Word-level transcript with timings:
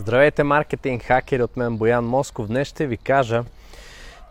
Здравейте, 0.00 0.44
маркетинг 0.44 1.02
хакери 1.02 1.42
от 1.42 1.56
мен 1.56 1.76
Боян 1.76 2.04
Москов. 2.04 2.46
Днес 2.46 2.68
ще 2.68 2.86
ви 2.86 2.96
кажа 2.96 3.44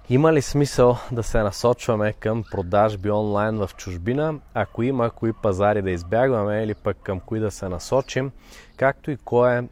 има 0.10 0.34
ли 0.34 0.42
смисъл 0.42 0.98
да 1.12 1.24
се 1.24 1.44
насочваме 1.44 2.14
към 2.14 2.44
продажби 2.52 3.12
онлайн 3.12 3.58
в 3.58 3.70
чужбина, 3.78 4.36
ако 4.54 4.84
има 4.84 5.10
кои 5.10 5.34
пазари 5.34 5.82
да 5.82 5.92
избягваме 5.92 6.64
или 6.64 6.74
пък 6.74 6.98
към 7.04 7.20
кои 7.20 7.40
да 7.40 7.52
се 7.52 7.70
насочим, 7.70 8.32
както 8.78 9.12
и 9.12 9.18
кой 9.18 9.58
е 9.58 9.64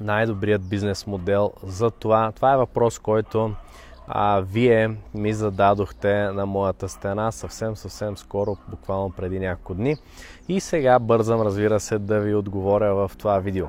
най-добрият 0.00 0.68
бизнес 0.68 1.06
модел 1.06 1.52
за 1.62 1.90
това. 1.90 2.32
Това 2.32 2.52
е 2.52 2.56
въпрос, 2.56 2.98
който 2.98 3.54
а, 4.08 4.40
вие 4.40 4.96
ми 5.14 5.32
зададохте 5.32 6.14
на 6.14 6.46
моята 6.46 6.88
стена 6.88 7.32
съвсем, 7.32 7.76
съвсем 7.76 8.16
скоро, 8.16 8.56
буквално 8.68 9.12
преди 9.12 9.38
няколко 9.38 9.74
дни. 9.74 9.96
И 10.48 10.60
сега 10.60 10.98
бързам, 10.98 11.42
разбира 11.42 11.80
се, 11.80 11.98
да 11.98 12.20
ви 12.20 12.34
отговоря 12.34 12.94
в 12.94 13.10
това 13.18 13.38
видео. 13.38 13.66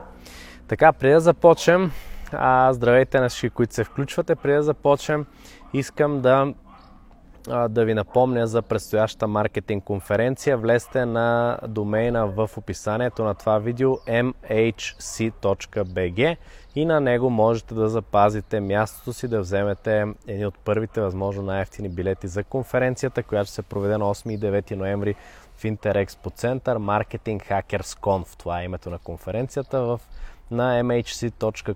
Така, 0.67 0.93
преди 0.93 1.13
да 1.13 1.19
започнем, 1.19 1.91
а, 2.31 2.73
здравейте 2.73 3.19
на 3.19 3.29
всички, 3.29 3.49
които 3.49 3.73
се 3.73 3.83
включвате, 3.83 4.35
преди 4.35 4.55
да 4.55 4.63
започнем, 4.63 5.25
искам 5.73 6.21
да 6.21 6.53
да 7.69 7.85
ви 7.85 7.93
напомня 7.93 8.47
за 8.47 8.61
предстоящата 8.61 9.27
маркетинг 9.27 9.83
конференция. 9.83 10.57
Влезте 10.57 11.05
на 11.05 11.59
домейна 11.67 12.27
в 12.27 12.49
описанието 12.57 13.23
на 13.23 13.35
това 13.35 13.59
видео 13.59 13.91
mhc.bg 13.97 15.57
и 16.75 16.85
на 16.85 16.99
него 16.99 17.29
можете 17.29 17.73
да 17.73 17.89
запазите 17.89 18.59
мястото 18.59 19.13
си, 19.13 19.27
да 19.27 19.39
вземете 19.39 20.05
едни 20.27 20.45
от 20.45 20.59
първите 20.59 21.01
възможно 21.01 21.43
най-ефтини 21.43 21.89
билети 21.89 22.27
за 22.27 22.43
конференцията, 22.43 23.23
която 23.23 23.47
ще 23.47 23.55
се 23.55 23.61
проведе 23.61 23.97
на 23.97 24.05
8 24.05 24.31
и 24.31 24.39
9 24.39 24.75
ноември 24.75 25.15
в 25.57 25.65
Интерекспо 25.65 26.29
център 26.29 26.77
Marketing 26.77 27.49
Hackers 27.49 27.99
Conf. 27.99 28.37
Това 28.37 28.61
е 28.61 28.65
името 28.65 28.89
на 28.89 28.97
конференцията 28.97 29.81
в 29.81 29.99
на 30.51 30.83
mhc.bg. 30.83 31.75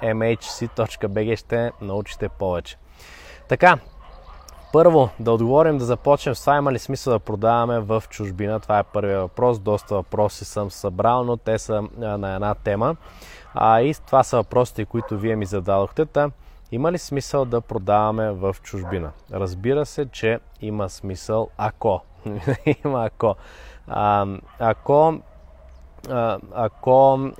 mhc.bg 0.00 1.36
ще 1.36 1.72
научите 1.80 2.28
повече. 2.28 2.76
Така, 3.48 3.78
първо 4.72 5.08
да 5.20 5.32
отговорим, 5.32 5.78
да 5.78 5.84
започнем 5.84 6.34
с 6.34 6.40
това 6.40 6.56
има 6.56 6.72
ли 6.72 6.78
смисъл 6.78 7.12
да 7.12 7.18
продаваме 7.18 7.80
в 7.80 8.04
чужбина. 8.10 8.60
Това 8.60 8.78
е 8.78 8.82
първият 8.82 9.20
въпрос. 9.20 9.58
Доста 9.58 9.94
въпроси 9.94 10.44
съм 10.44 10.70
събрал, 10.70 11.24
но 11.24 11.36
те 11.36 11.58
са 11.58 11.82
на 11.96 12.34
една 12.34 12.54
тема. 12.54 12.96
А 13.54 13.80
и 13.80 13.94
това 14.06 14.22
са 14.22 14.36
въпросите, 14.36 14.84
които 14.84 15.18
вие 15.18 15.36
ми 15.36 15.46
зададохте. 15.46 16.06
Та, 16.06 16.30
има 16.72 16.92
ли 16.92 16.98
смисъл 16.98 17.44
да 17.44 17.60
продаваме 17.60 18.32
в 18.32 18.56
чужбина? 18.62 19.10
Разбира 19.32 19.86
се, 19.86 20.06
че 20.06 20.40
има 20.60 20.88
смисъл 20.88 21.48
ако. 21.58 22.00
има 22.84 23.04
ако. 23.04 23.36
А, 23.88 24.26
ако 24.58 25.18
ако, 26.54 27.30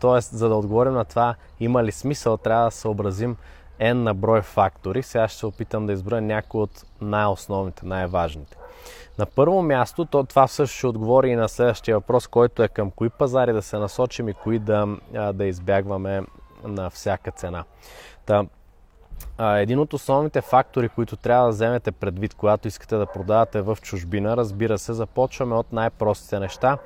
т.е. 0.00 0.20
за 0.20 0.48
да 0.48 0.54
отговорим 0.54 0.92
на 0.92 1.04
това 1.04 1.34
има 1.60 1.84
ли 1.84 1.92
смисъл, 1.92 2.36
трябва 2.36 2.64
да 2.64 2.70
съобразим 2.70 3.36
N 3.80 3.92
на 3.92 4.14
брой 4.14 4.42
фактори. 4.42 5.02
Сега 5.02 5.28
ще 5.28 5.38
се 5.38 5.46
опитам 5.46 5.86
да 5.86 5.92
изброя 5.92 6.22
някои 6.22 6.60
от 6.60 6.84
най-основните, 7.00 7.86
най-важните. 7.86 8.56
На 9.18 9.26
първо 9.26 9.62
място, 9.62 10.04
то, 10.04 10.24
това 10.24 10.46
също 10.46 10.76
ще 10.76 10.86
отговори 10.86 11.30
и 11.30 11.36
на 11.36 11.48
следващия 11.48 11.96
въпрос, 11.96 12.26
който 12.26 12.62
е 12.62 12.68
към 12.68 12.90
кои 12.90 13.10
пазари 13.10 13.52
да 13.52 13.62
се 13.62 13.78
насочим 13.78 14.28
и 14.28 14.34
кои 14.34 14.58
да, 14.58 14.86
да 15.34 15.44
избягваме 15.44 16.22
на 16.64 16.90
всяка 16.90 17.30
цена. 17.30 17.64
Та, 18.26 18.44
един 19.38 19.78
от 19.78 19.92
основните 19.92 20.40
фактори, 20.40 20.88
които 20.88 21.16
трябва 21.16 21.44
да 21.44 21.50
вземете 21.50 21.92
предвид, 21.92 22.34
когато 22.34 22.68
искате 22.68 22.96
да 22.96 23.06
продавате 23.06 23.60
в 23.60 23.78
чужбина, 23.82 24.36
разбира 24.36 24.78
се, 24.78 24.92
започваме 24.92 25.54
от 25.54 25.72
най-простите 25.72 26.38
неща, 26.40 26.78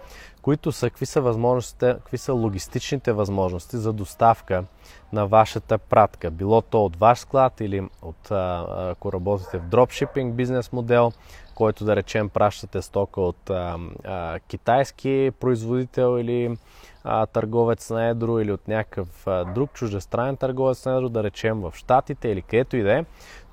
които 0.43 0.73
са 0.73 0.91
какви 0.91 1.07
са 1.07 1.21
възможностите, 1.21 1.95
какви 1.95 2.19
са 2.19 2.33
логистичните 2.33 3.13
възможности 3.13 3.77
за 3.77 3.93
доставка 3.93 4.65
на 5.13 5.27
вашата 5.27 5.79
пратка. 5.79 6.31
Било 6.31 6.63
то 6.63 6.85
от 6.85 6.97
ваш 6.97 7.19
склад 7.19 7.61
или 7.61 7.89
от, 8.03 8.31
ако 8.31 9.13
работите 9.13 9.59
в 9.59 9.69
дропшипинг 9.69 10.35
бизнес 10.35 10.73
модел, 10.73 11.13
който 11.55 11.85
да 11.85 11.97
речем 11.97 12.29
пращате 12.29 12.83
стока 12.83 13.21
от 13.21 13.51
а, 13.51 13.79
а, 14.05 14.39
китайски 14.41 15.31
производител 15.41 16.19
или 16.19 16.57
а, 17.05 17.27
търговец 17.27 17.91
на 17.91 18.07
едро 18.07 18.39
или 18.39 18.53
от 18.53 18.69
някакъв 18.69 19.27
а, 19.27 19.45
друг 19.45 19.73
чуждестранен 19.73 20.37
търговец 20.37 20.85
на 20.87 20.97
едро, 20.97 21.09
да 21.09 21.23
речем 21.23 21.61
в 21.61 21.73
Штатите 21.75 22.29
или 22.29 22.43
където 22.43 22.77
и 22.77 22.83
да 22.83 22.99
е. 22.99 23.05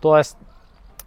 Тоест, 0.02 0.38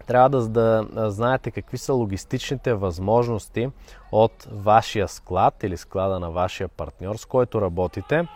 трябва 0.06 0.28
да, 0.28 0.48
да 0.48 1.10
знаете 1.10 1.50
какви 1.50 1.78
са 1.78 1.94
логистичните 1.94 2.74
възможности 2.74 3.70
от 4.12 4.48
вашия 4.52 5.08
склад 5.08 5.62
или 5.62 5.76
склада 5.76 6.20
на 6.20 6.30
вашия 6.30 6.68
партньор, 6.68 7.16
с 7.16 7.24
който 7.24 7.60
работите, 7.60 8.28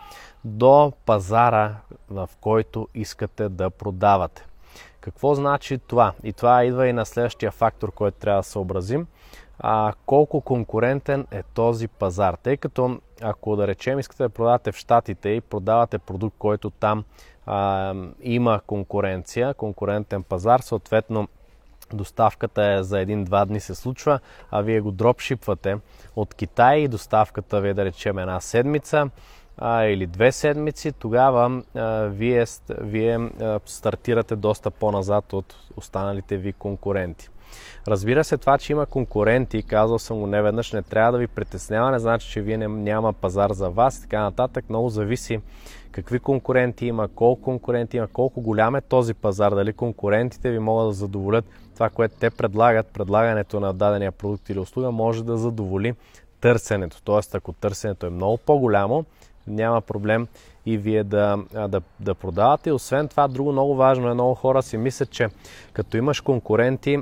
до 0.43 0.93
пазара, 1.05 1.75
в 2.09 2.29
който 2.41 2.87
искате 2.93 3.49
да 3.49 3.69
продавате. 3.69 4.45
Какво 5.01 5.35
значи 5.35 5.77
това? 5.77 6.13
И 6.23 6.33
това 6.33 6.63
идва 6.63 6.87
и 6.87 6.93
на 6.93 7.05
следващия 7.05 7.51
фактор, 7.51 7.91
който 7.91 8.17
трябва 8.19 8.39
да 8.39 8.43
съобразим. 8.43 9.07
А, 9.59 9.93
колко 10.05 10.41
конкурентен 10.41 11.27
е 11.31 11.43
този 11.43 11.87
пазар? 11.87 12.33
Тъй 12.43 12.57
като 12.57 12.99
ако 13.21 13.55
да 13.55 13.67
речем 13.67 13.99
искате 13.99 14.23
да 14.23 14.29
продавате 14.29 14.71
в 14.71 14.77
Штатите 14.77 15.29
и 15.29 15.41
продавате 15.41 15.97
продукт, 15.97 16.35
който 16.39 16.69
там 16.69 17.03
а, 17.45 17.93
има 18.21 18.61
конкуренция, 18.67 19.53
конкурентен 19.53 20.23
пазар, 20.23 20.59
съответно 20.59 21.27
доставката 21.95 22.63
е 22.65 22.83
за 22.83 22.99
един-два 22.99 23.45
дни 23.45 23.59
се 23.59 23.75
случва, 23.75 24.19
а 24.51 24.61
вие 24.61 24.81
го 24.81 24.91
дропшипвате 24.91 25.77
от 26.15 26.33
Китай 26.33 26.77
и 26.77 26.87
доставката 26.87 27.61
ви 27.61 27.69
е 27.69 27.73
да 27.73 27.85
речем 27.85 28.19
една 28.19 28.39
седмица 28.39 29.09
а, 29.57 29.83
или 29.83 30.07
две 30.07 30.31
седмици, 30.31 30.91
тогава 30.91 31.63
а, 31.75 31.81
вие, 32.05 32.45
вие 32.81 33.15
а, 33.15 33.59
стартирате 33.65 34.35
доста 34.35 34.71
по-назад 34.71 35.33
от 35.33 35.55
останалите 35.77 36.37
ви 36.37 36.53
конкуренти. 36.53 37.29
Разбира 37.87 38.23
се, 38.23 38.37
това, 38.37 38.57
че 38.57 38.71
има 38.71 38.85
конкуренти, 38.85 39.63
казал 39.63 39.99
съм 39.99 40.19
го 40.19 40.27
неведнъж, 40.27 40.71
не 40.71 40.81
трябва 40.81 41.11
да 41.11 41.17
ви 41.17 41.27
притеснява, 41.27 41.91
не 41.91 41.99
значи, 41.99 42.29
че 42.29 42.41
вие 42.41 42.57
не, 42.57 42.67
няма 42.67 43.13
пазар 43.13 43.51
за 43.51 43.69
вас 43.69 43.97
и 43.97 44.01
така 44.01 44.21
нататък. 44.21 44.65
Много 44.69 44.89
зависи 44.89 45.39
какви 45.91 46.19
конкуренти 46.19 46.85
има, 46.85 47.07
колко 47.07 47.41
конкуренти 47.41 47.97
има, 47.97 48.07
колко 48.07 48.41
голям 48.41 48.75
е 48.75 48.81
този 48.81 49.13
пазар, 49.13 49.55
дали 49.55 49.73
конкурентите 49.73 50.51
ви 50.51 50.59
могат 50.59 50.87
да 50.87 50.93
задоволят 50.93 51.45
това, 51.77 51.89
което 51.89 52.15
те 52.19 52.29
предлагат, 52.29 52.87
предлагането 52.87 53.59
на 53.59 53.73
дадения 53.73 54.11
продукт 54.11 54.49
или 54.49 54.59
услуга 54.59 54.91
може 54.91 55.23
да 55.23 55.37
задоволи 55.37 55.93
търсенето. 56.41 57.01
Тоест, 57.03 57.35
ако 57.35 57.53
търсенето 57.53 58.05
е 58.05 58.09
много 58.09 58.37
по-голямо, 58.37 59.05
няма 59.47 59.81
проблем 59.81 60.27
и 60.65 60.77
вие 60.77 61.03
да, 61.03 61.37
да, 61.67 61.81
да 61.99 62.15
продавате. 62.15 62.71
Освен 62.71 63.07
това, 63.07 63.27
друго 63.27 63.51
много 63.51 63.75
важно 63.75 64.09
е, 64.09 64.13
много 64.13 64.35
хора 64.35 64.63
си 64.63 64.77
мислят, 64.77 65.09
че 65.09 65.29
като 65.73 65.97
имаш 65.97 66.21
конкуренти, 66.21 66.97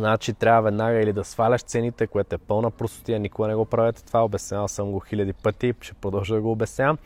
Значи 0.00 0.32
трябва 0.32 0.62
веднага 0.62 1.02
или 1.02 1.12
да 1.12 1.24
сваляш 1.24 1.62
цените, 1.62 2.06
което 2.06 2.34
е 2.34 2.38
пълна 2.38 2.70
простотия, 2.70 3.20
никога 3.20 3.48
не 3.48 3.54
го 3.54 3.64
правете 3.64 4.04
това, 4.04 4.24
обяснявал 4.24 4.68
съм 4.68 4.92
го 4.92 5.00
хиляди 5.00 5.32
пъти, 5.32 5.74
ще 5.80 5.94
продължа 5.94 6.34
да 6.34 6.40
го 6.40 6.52
обяснявам. 6.52 6.98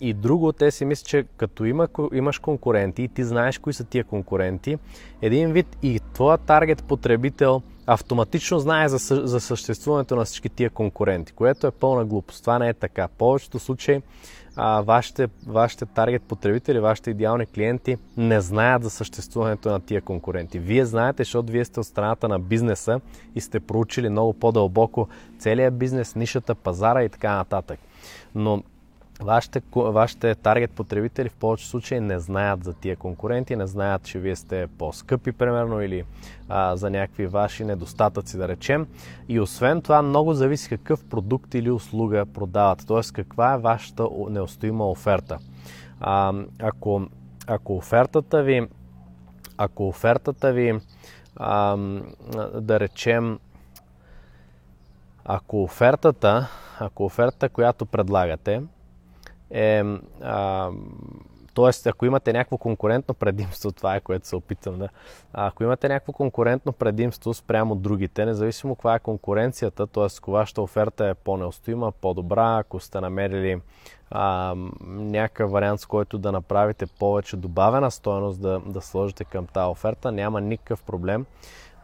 И 0.00 0.14
друго, 0.14 0.52
те 0.52 0.70
си 0.70 0.84
мислят, 0.84 1.08
че 1.08 1.24
като 1.36 1.64
има, 1.64 1.88
имаш 2.12 2.38
конкуренти 2.38 3.02
и 3.02 3.08
ти 3.08 3.24
знаеш 3.24 3.58
кои 3.58 3.72
са 3.72 3.84
тия 3.84 4.04
конкуренти, 4.04 4.78
един 5.22 5.52
вид 5.52 5.76
и 5.82 6.00
твоя 6.12 6.38
таргет 6.38 6.84
потребител 6.84 7.62
автоматично 7.86 8.58
знае 8.58 8.88
за, 8.88 9.26
за 9.26 9.40
съществуването 9.40 10.16
на 10.16 10.24
всички 10.24 10.48
тия 10.48 10.70
конкуренти, 10.70 11.32
което 11.32 11.66
е 11.66 11.70
пълна 11.70 12.04
глупост. 12.04 12.40
Това 12.40 12.58
не 12.58 12.68
е 12.68 12.74
така. 12.74 13.08
В 13.08 13.18
повечето 13.18 13.58
случаи 13.58 14.02
а, 14.56 14.82
вашите, 14.82 15.28
вашите 15.46 15.86
таргет 15.86 16.22
потребители, 16.22 16.78
вашите 16.78 17.10
идеални 17.10 17.46
клиенти 17.46 17.96
не 18.16 18.40
знаят 18.40 18.82
за 18.82 18.90
съществуването 18.90 19.70
на 19.70 19.80
тия 19.80 20.02
конкуренти. 20.02 20.58
Вие 20.58 20.84
знаете, 20.84 21.24
защото 21.24 21.52
вие 21.52 21.64
сте 21.64 21.80
от 21.80 21.86
страната 21.86 22.28
на 22.28 22.38
бизнеса 22.38 23.00
и 23.34 23.40
сте 23.40 23.60
проучили 23.60 24.08
много 24.08 24.32
по-дълбоко 24.32 25.08
целият 25.38 25.78
бизнес, 25.78 26.14
нишата, 26.14 26.54
пазара 26.54 27.04
и 27.04 27.08
така 27.08 27.36
нататък. 27.36 27.78
Но 28.34 28.62
Вашите, 29.20 29.62
вашите 29.74 30.34
таргет 30.34 30.70
потребители 30.70 31.28
в 31.28 31.34
повече 31.34 31.68
случаи 31.68 32.00
не 32.00 32.18
знаят 32.18 32.64
за 32.64 32.74
тия 32.74 32.96
конкуренти, 32.96 33.56
не 33.56 33.66
знаят, 33.66 34.02
че 34.02 34.18
вие 34.18 34.36
сте 34.36 34.66
по-скъпи, 34.78 35.32
примерно, 35.32 35.82
или 35.82 36.04
а, 36.48 36.76
за 36.76 36.90
някакви 36.90 37.26
ваши 37.26 37.64
недостатъци, 37.64 38.36
да 38.36 38.48
речем. 38.48 38.86
И 39.28 39.40
освен 39.40 39.82
това, 39.82 40.02
много 40.02 40.34
зависи 40.34 40.68
какъв 40.68 41.04
продукт 41.04 41.54
или 41.54 41.70
услуга 41.70 42.26
продавате, 42.26 42.86
т.е. 42.86 43.00
каква 43.12 43.54
е 43.54 43.58
вашата 43.58 44.08
неустоима 44.30 44.90
оферта. 44.90 45.38
А, 46.00 46.32
ако, 46.58 47.02
ако 47.46 47.76
офертата 47.76 48.42
ви, 48.42 48.68
ако 49.56 49.88
офертата 49.88 50.52
ви, 50.52 50.80
а, 51.36 51.76
да 52.60 52.80
речем, 52.80 53.38
ако 55.24 55.62
офертата, 55.62 56.48
ако 56.78 57.04
офертата, 57.04 57.48
която 57.48 57.86
предлагате, 57.86 58.62
е 59.50 59.82
а, 60.22 60.70
Тоест, 61.54 61.86
ако 61.86 62.06
имате 62.06 62.32
някакво 62.32 62.58
конкурентно 62.58 63.14
предимство, 63.14 63.72
това 63.72 63.96
е 63.96 64.00
което 64.00 64.26
се 64.26 64.36
опитвам 64.36 64.78
да. 64.78 64.88
Ако 65.32 65.64
имате 65.64 65.88
някакво 65.88 66.12
конкурентно 66.12 66.72
предимство 66.72 67.34
спрямо 67.34 67.74
другите, 67.74 68.24
независимо 68.24 68.74
каква 68.74 68.94
е 68.94 68.98
конкуренцията, 68.98 69.86
т.е. 69.86 70.06
ако 70.18 70.30
вашата 70.30 70.62
оферта 70.62 71.08
е 71.08 71.14
по-неустоима, 71.14 71.92
по-добра, 71.92 72.56
ако 72.58 72.80
сте 72.80 73.00
намерили 73.00 73.60
някакъв 74.82 75.50
вариант, 75.50 75.80
с 75.80 75.86
който 75.86 76.18
да 76.18 76.32
направите 76.32 76.86
повече 76.86 77.36
добавена 77.36 77.90
стоеност 77.90 78.40
да, 78.40 78.60
да 78.66 78.80
сложите 78.80 79.24
към 79.24 79.46
тази 79.46 79.70
оферта, 79.70 80.12
няма 80.12 80.40
никакъв 80.40 80.82
проблем 80.82 81.26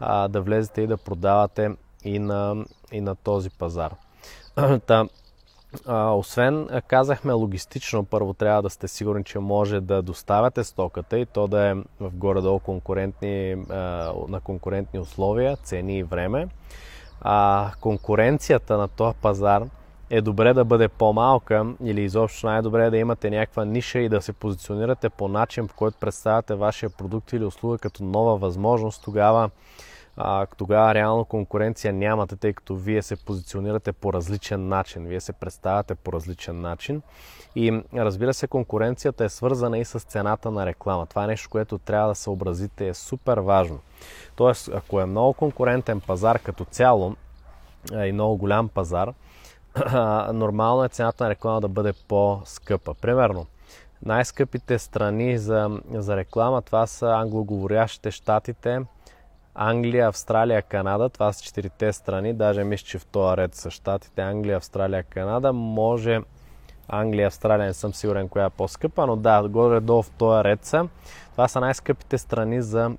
а, 0.00 0.28
да 0.28 0.40
влезете 0.40 0.82
и 0.82 0.86
да 0.86 0.96
продавате 0.96 1.70
и 2.04 2.18
на, 2.18 2.64
и 2.92 3.00
на 3.00 3.14
този 3.14 3.50
пазар. 3.50 3.94
освен, 5.88 6.68
казахме 6.86 7.32
логистично, 7.32 8.04
първо 8.04 8.34
трябва 8.34 8.62
да 8.62 8.70
сте 8.70 8.88
сигурни, 8.88 9.24
че 9.24 9.38
може 9.38 9.80
да 9.80 10.02
доставяте 10.02 10.64
стоката 10.64 11.18
и 11.18 11.26
то 11.26 11.48
да 11.48 11.68
е 11.68 11.74
в 11.74 12.10
горе-долу 12.14 12.58
конкурентни, 12.58 13.54
на 14.28 14.40
конкурентни 14.44 15.00
условия, 15.00 15.56
цени 15.56 15.98
и 15.98 16.02
време. 16.02 16.48
А, 17.20 17.70
конкуренцията 17.80 18.78
на 18.78 18.88
този 18.88 19.16
пазар 19.22 19.62
е 20.10 20.20
добре 20.20 20.54
да 20.54 20.64
бъде 20.64 20.88
по-малка 20.88 21.66
или 21.84 22.02
изобщо 22.02 22.46
най-добре 22.46 22.86
е 22.86 22.90
да 22.90 22.96
имате 22.96 23.30
някаква 23.30 23.64
ниша 23.64 23.98
и 23.98 24.08
да 24.08 24.22
се 24.22 24.32
позиционирате 24.32 25.10
по 25.10 25.28
начин, 25.28 25.68
по 25.68 25.74
който 25.74 25.96
представяте 26.00 26.54
вашия 26.54 26.90
продукт 26.90 27.32
или 27.32 27.44
услуга 27.44 27.78
като 27.78 28.04
нова 28.04 28.36
възможност. 28.36 29.04
Тогава 29.04 29.50
а, 30.22 30.46
тогава 30.46 30.94
реално 30.94 31.24
конкуренция 31.24 31.92
нямате, 31.92 32.36
тъй 32.36 32.52
като 32.52 32.76
вие 32.76 33.02
се 33.02 33.16
позиционирате 33.16 33.92
по 33.92 34.12
различен 34.12 34.68
начин, 34.68 35.06
вие 35.06 35.20
се 35.20 35.32
представяте 35.32 35.94
по 35.94 36.12
различен 36.12 36.60
начин. 36.60 37.02
И 37.56 37.82
разбира 37.94 38.34
се, 38.34 38.46
конкуренцията 38.46 39.24
е 39.24 39.28
свързана 39.28 39.78
и 39.78 39.84
с 39.84 40.00
цената 40.00 40.50
на 40.50 40.66
реклама. 40.66 41.06
Това 41.06 41.24
е 41.24 41.26
нещо, 41.26 41.50
което 41.50 41.78
трябва 41.78 42.08
да 42.08 42.14
съобразите, 42.14 42.88
е 42.88 42.94
супер 42.94 43.38
важно. 43.38 43.78
Тоест, 44.36 44.70
ако 44.74 45.00
е 45.00 45.06
много 45.06 45.32
конкурентен 45.32 46.00
пазар 46.00 46.38
като 46.38 46.64
цяло 46.64 47.16
и 48.04 48.12
много 48.12 48.36
голям 48.36 48.68
пазар, 48.68 49.12
нормално 50.32 50.84
е 50.84 50.88
цената 50.88 51.24
на 51.24 51.30
реклама 51.30 51.60
да 51.60 51.68
бъде 51.68 51.92
по-скъпа. 52.08 52.94
Примерно, 52.94 53.46
най-скъпите 54.02 54.78
страни 54.78 55.38
за, 55.38 55.80
за 55.92 56.16
реклама, 56.16 56.62
това 56.62 56.86
са 56.86 57.10
англоговорящите 57.10 58.10
щатите, 58.10 58.80
Англия, 59.62 60.08
Австралия, 60.08 60.62
Канада, 60.62 61.08
това 61.08 61.32
са 61.32 61.44
четирите 61.44 61.92
страни, 61.92 62.32
даже 62.32 62.64
мисля, 62.64 62.86
че 62.86 62.98
в 62.98 63.06
този 63.06 63.36
ред 63.36 63.54
са 63.54 63.70
щатите, 63.70 64.22
Англия, 64.22 64.56
Австралия, 64.56 65.02
Канада, 65.02 65.52
може 65.52 66.20
Англия, 66.88 67.26
Австралия, 67.26 67.66
не 67.66 67.74
съм 67.74 67.94
сигурен 67.94 68.28
коя 68.28 68.44
е 68.44 68.50
по-скъпа, 68.50 69.06
но 69.06 69.16
да, 69.16 69.48
горе-долу 69.48 70.02
в 70.02 70.10
този 70.10 70.44
ред 70.44 70.64
са. 70.64 70.88
Това 71.32 71.48
са 71.48 71.60
най-скъпите 71.60 72.18
страни 72.18 72.62
за 72.62 72.90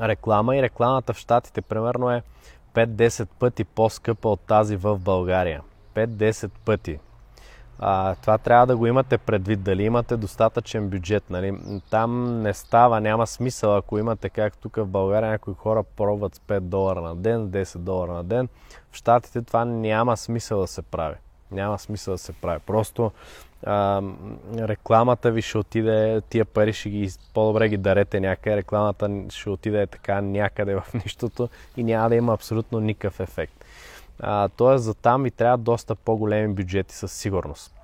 реклама 0.00 0.56
и 0.56 0.62
рекламата 0.62 1.14
в 1.14 1.18
щатите 1.18 1.62
примерно 1.62 2.10
е 2.10 2.22
5-10 2.74 3.28
пъти 3.38 3.64
по-скъпа 3.64 4.28
от 4.28 4.40
тази 4.40 4.76
в 4.76 4.98
България. 4.98 5.62
5-10 5.94 6.50
пъти. 6.64 6.98
А, 7.78 8.14
това 8.14 8.38
трябва 8.38 8.66
да 8.66 8.76
го 8.76 8.86
имате 8.86 9.18
предвид, 9.18 9.62
дали 9.62 9.82
имате 9.82 10.16
достатъчен 10.16 10.88
бюджет. 10.88 11.30
Нали? 11.30 11.54
Там 11.90 12.42
не 12.42 12.54
става, 12.54 13.00
няма 13.00 13.26
смисъл, 13.26 13.76
ако 13.76 13.98
имате, 13.98 14.28
как 14.28 14.56
тук 14.56 14.76
в 14.76 14.86
България 14.86 15.30
някои 15.30 15.54
хора 15.54 15.82
пробват 15.96 16.34
с 16.34 16.38
5 16.38 16.60
долара 16.60 17.00
на 17.00 17.16
ден, 17.16 17.48
10 17.48 17.78
долара 17.78 18.12
на 18.12 18.24
ден. 18.24 18.48
В 18.92 18.96
Штатите 18.96 19.42
това 19.42 19.64
няма 19.64 20.16
смисъл 20.16 20.60
да 20.60 20.66
се 20.66 20.82
прави. 20.82 21.16
Няма 21.50 21.78
смисъл 21.78 22.14
да 22.14 22.18
се 22.18 22.32
прави. 22.32 22.60
Просто 22.66 23.12
а, 23.66 24.02
рекламата 24.58 25.30
ви 25.30 25.42
ще 25.42 25.58
отиде, 25.58 26.20
тия 26.28 26.44
пари 26.44 26.72
ще 26.72 26.90
ги, 26.90 27.10
по-добре 27.34 27.68
ги 27.68 27.76
дарете 27.76 28.20
някъде, 28.20 28.56
рекламата 28.56 29.10
ще 29.28 29.50
отиде 29.50 29.86
така 29.86 30.20
някъде 30.20 30.74
в 30.74 30.84
нищото 30.94 31.48
и 31.76 31.84
няма 31.84 32.08
да 32.08 32.14
има 32.16 32.34
абсолютно 32.34 32.80
никакъв 32.80 33.20
ефект. 33.20 33.61
Тоест 34.56 34.84
за 34.84 34.94
там 34.94 35.26
и 35.26 35.30
трябва 35.30 35.58
доста 35.58 35.94
по-големи 35.94 36.54
бюджети 36.54 36.94
със 36.94 37.12
сигурност. 37.12 37.74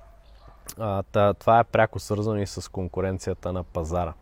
А, 0.79 1.33
това 1.33 1.59
е 1.59 1.63
пряко 1.63 1.99
свързано 1.99 2.39
и 2.39 2.47
с 2.47 2.71
конкуренцията 2.71 3.53
на 3.53 3.63
пазара. 3.63 4.13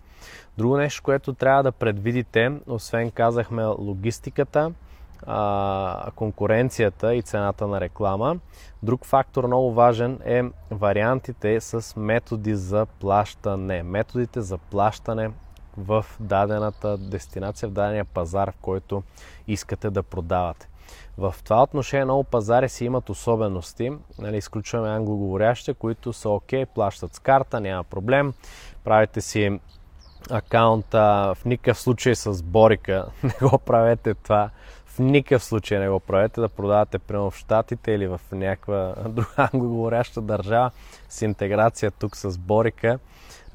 Друго 0.57 0.77
нещо, 0.77 1.03
което 1.03 1.33
трябва 1.33 1.63
да 1.63 1.71
предвидите, 1.71 2.51
освен 2.67 3.11
казахме 3.11 3.65
логистиката, 3.65 4.71
а, 5.25 6.11
конкуренцията 6.15 7.15
и 7.15 7.21
цената 7.21 7.67
на 7.67 7.81
реклама. 7.81 8.37
Друг 8.83 9.05
фактор 9.05 9.47
много 9.47 9.73
важен 9.73 10.19
е 10.25 10.43
вариантите 10.71 11.61
с 11.61 11.95
методи 11.95 12.55
за 12.55 12.85
плащане. 12.85 13.83
Методите 13.83 14.41
за 14.41 14.57
плащане 14.57 15.31
в 15.77 16.05
дадената 16.19 16.97
дестинация, 16.97 17.69
в 17.69 17.71
дадения 17.71 18.05
пазар, 18.05 18.51
в 18.51 18.61
който 18.61 19.03
искате 19.47 19.89
да 19.89 20.03
продавате. 20.03 20.67
В 21.17 21.35
това 21.43 21.63
отношение 21.63 22.05
много 22.05 22.23
пазари 22.23 22.69
си 22.69 22.85
имат 22.85 23.09
особености. 23.09 23.91
Нали, 24.19 24.37
изключваме 24.37 24.89
англоговорящите, 24.89 25.73
които 25.73 26.13
са 26.13 26.29
окей, 26.29 26.65
плащат 26.65 27.15
с 27.15 27.19
карта, 27.19 27.59
няма 27.59 27.83
проблем. 27.83 28.33
Правите 28.83 29.21
си 29.21 29.59
акаунта 30.29 31.33
в 31.35 31.45
никакъв 31.45 31.79
случай 31.79 32.15
с 32.15 32.43
Борика. 32.43 33.05
Не 33.23 33.49
го 33.49 33.57
правете 33.57 34.13
това. 34.13 34.49
В 34.85 34.99
никакъв 34.99 35.43
случай 35.43 35.79
не 35.79 35.89
го 35.89 35.99
правете 35.99 36.41
да 36.41 36.49
продавате 36.49 36.99
прямо 36.99 37.31
в 37.31 37.37
Штатите 37.37 37.91
или 37.91 38.07
в 38.07 38.21
някаква 38.31 38.95
друга 39.09 39.33
англоговоряща 39.37 40.21
държава 40.21 40.71
с 41.09 41.21
интеграция 41.21 41.91
тук 41.91 42.15
с 42.15 42.37
Борика 42.37 42.99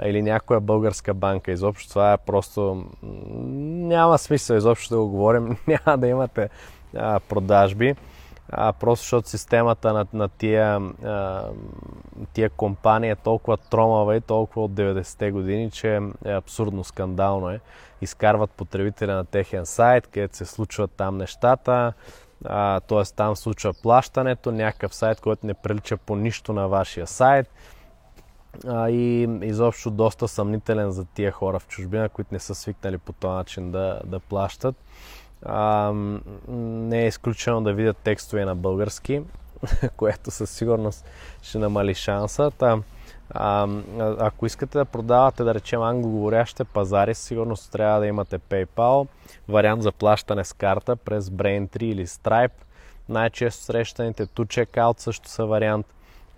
или 0.04 0.22
някоя 0.22 0.60
българска 0.60 1.14
банка. 1.14 1.52
Изобщо 1.52 1.88
това 1.88 2.12
е 2.12 2.16
просто... 2.16 2.84
Няма 3.02 4.18
смисъл 4.18 4.56
изобщо 4.56 4.94
да 4.94 5.00
го 5.00 5.08
говорим. 5.08 5.56
Няма 5.66 5.98
да 5.98 6.06
имате 6.06 6.48
а, 6.96 7.20
продажби, 7.20 7.94
а, 8.48 8.72
просто 8.72 9.02
защото 9.02 9.28
системата 9.28 9.92
на, 9.92 10.06
на 10.12 10.28
тия, 10.28 10.80
а, 11.04 11.48
тия 12.32 12.50
компании 12.50 13.10
е 13.10 13.16
толкова 13.16 13.56
тромава 13.56 14.16
и 14.16 14.20
толкова 14.20 14.64
от 14.64 14.72
90-те 14.72 15.30
години, 15.30 15.70
че 15.70 16.00
е 16.24 16.32
абсурдно, 16.32 16.84
скандално 16.84 17.50
е. 17.50 17.60
Изкарват 18.00 18.50
потребителя 18.50 19.14
на 19.14 19.24
техен 19.24 19.66
сайт, 19.66 20.06
където 20.06 20.36
се 20.36 20.44
случват 20.44 20.90
там 20.96 21.16
нещата, 21.16 21.92
т.е. 22.88 23.02
там 23.16 23.36
случва 23.36 23.72
плащането, 23.82 24.52
някакъв 24.52 24.94
сайт, 24.94 25.20
който 25.20 25.46
не 25.46 25.54
прилича 25.54 25.96
по 25.96 26.16
нищо 26.16 26.52
на 26.52 26.68
вашия 26.68 27.06
сайт 27.06 27.50
а, 28.68 28.90
и 28.90 29.28
изобщо 29.42 29.90
доста 29.90 30.28
съмнителен 30.28 30.90
за 30.90 31.04
тия 31.04 31.32
хора 31.32 31.58
в 31.58 31.68
чужбина, 31.68 32.08
които 32.08 32.34
не 32.34 32.38
са 32.38 32.54
свикнали 32.54 32.98
по 32.98 33.12
този 33.12 33.34
начин 33.34 33.70
да, 33.70 34.00
да 34.04 34.20
плащат. 34.20 34.76
А, 35.46 35.92
не 36.48 37.02
е 37.02 37.06
изключено 37.06 37.62
да 37.62 37.72
видят 37.72 37.96
текстове 37.96 38.44
на 38.44 38.54
български, 38.54 39.22
което 39.96 40.30
със 40.30 40.50
сигурност 40.50 41.04
ще 41.42 41.58
намали 41.58 41.94
шанса. 41.94 42.50
Та, 42.50 42.78
а, 43.30 43.68
ако 44.18 44.46
искате 44.46 44.78
да 44.78 44.84
продавате, 44.84 45.44
да 45.44 45.54
речем, 45.54 45.82
англоговорящите 45.82 46.64
пазари, 46.64 47.14
сигурно 47.14 47.56
трябва 47.72 48.00
да 48.00 48.06
имате 48.06 48.38
PayPal, 48.38 49.06
вариант 49.48 49.82
за 49.82 49.92
плащане 49.92 50.44
с 50.44 50.52
карта 50.52 50.96
през 50.96 51.30
Braintree 51.30 51.82
или 51.82 52.06
Stripe. 52.06 52.52
Най-често 53.08 53.64
срещаните 53.64 54.26
to 54.26 54.66
Checkout 54.66 55.00
също 55.00 55.28
са 55.28 55.46
вариант 55.46 55.86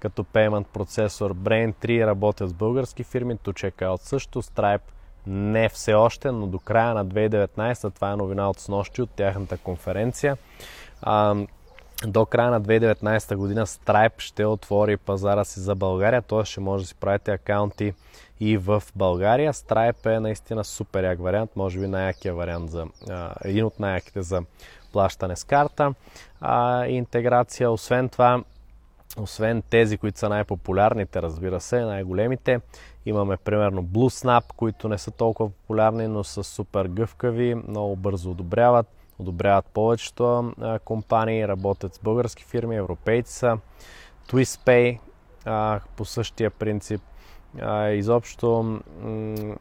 като 0.00 0.24
payment 0.24 0.64
процесор. 0.64 1.34
Braintree 1.34 2.06
работят 2.06 2.50
с 2.50 2.52
български 2.52 3.04
фирми, 3.04 3.36
to 3.36 3.52
Checkout 3.52 4.00
също, 4.00 4.42
Stripe 4.42 4.93
не 5.26 5.68
все 5.68 5.94
още, 5.94 6.32
но 6.32 6.46
до 6.46 6.58
края 6.58 6.94
на 6.94 7.06
2019, 7.06 7.94
това 7.94 8.12
е 8.12 8.16
новина 8.16 8.50
от 8.50 8.60
снощи 8.60 9.02
от 9.02 9.10
тяхната 9.10 9.56
конференция, 9.58 10.36
до 12.06 12.26
края 12.26 12.50
на 12.50 12.62
2019 12.62 13.36
година 13.36 13.66
Stripe 13.66 14.20
ще 14.20 14.44
отвори 14.44 14.96
пазара 14.96 15.44
си 15.44 15.60
за 15.60 15.74
България, 15.74 16.22
т.е. 16.22 16.44
ще 16.44 16.60
може 16.60 16.84
да 16.84 16.88
си 16.88 16.94
правите 16.94 17.32
акаунти 17.32 17.94
и 18.40 18.56
в 18.56 18.82
България. 18.96 19.52
Stripe 19.52 20.16
е 20.16 20.20
наистина 20.20 20.64
супер 20.64 21.04
як 21.04 21.20
вариант, 21.20 21.50
може 21.56 21.80
би 21.80 21.86
най-якия 21.86 22.34
вариант 22.34 22.70
за, 22.70 22.86
а, 23.10 23.34
един 23.44 23.64
от 23.64 23.80
най-яките 23.80 24.22
за 24.22 24.42
плащане 24.92 25.36
с 25.36 25.44
карта. 25.44 25.94
А, 26.40 26.86
интеграция, 26.86 27.70
освен 27.70 28.08
това, 28.08 28.42
освен 29.18 29.62
тези, 29.70 29.98
които 29.98 30.18
са 30.18 30.28
най-популярните, 30.28 31.22
разбира 31.22 31.60
се, 31.60 31.80
най-големите, 31.80 32.60
имаме 33.06 33.36
примерно 33.36 33.84
BlueSnap, 33.84 34.52
които 34.56 34.88
не 34.88 34.98
са 34.98 35.10
толкова 35.10 35.50
популярни, 35.50 36.08
но 36.08 36.24
са 36.24 36.44
супер 36.44 36.86
гъвкави, 36.86 37.54
много 37.54 37.96
бързо 37.96 38.30
одобряват. 38.30 38.86
Одобряват 39.18 39.66
повечето 39.66 40.52
компании, 40.84 41.48
работят 41.48 41.94
с 41.94 41.98
български 41.98 42.44
фирми, 42.44 42.76
европейци 42.76 43.32
са. 43.34 43.58
TwistPay 44.28 44.98
по 45.96 46.04
същия 46.04 46.50
принцип. 46.50 47.02
Изобщо, 47.92 48.80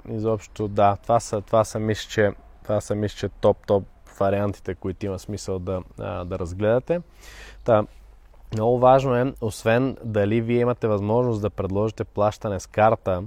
изобщо, 0.10 0.67
да, 0.67 0.98
това 1.03 1.19
са, 1.19 1.41
това 1.41 1.63
са 1.63 1.79
мисля, 1.79 2.10
че, 2.10 2.31
това 2.63 2.81
са, 2.81 2.95
мисля, 2.95 3.15
че 3.17 3.29
топ-топ 3.29 3.83
вариантите, 4.19 4.75
които 4.75 5.05
има 5.05 5.19
смисъл 5.19 5.60
да, 5.60 5.81
да 5.98 6.39
разгледате. 6.39 7.01
Та, 7.63 7.86
много 8.53 8.79
важно 8.79 9.15
е, 9.15 9.33
освен 9.41 9.98
дали 10.03 10.41
вие 10.41 10.60
имате 10.60 10.88
възможност 10.88 11.41
да 11.41 11.50
предложите 11.50 12.03
плащане 12.03 12.60
с 12.60 12.67
карта 12.67 13.24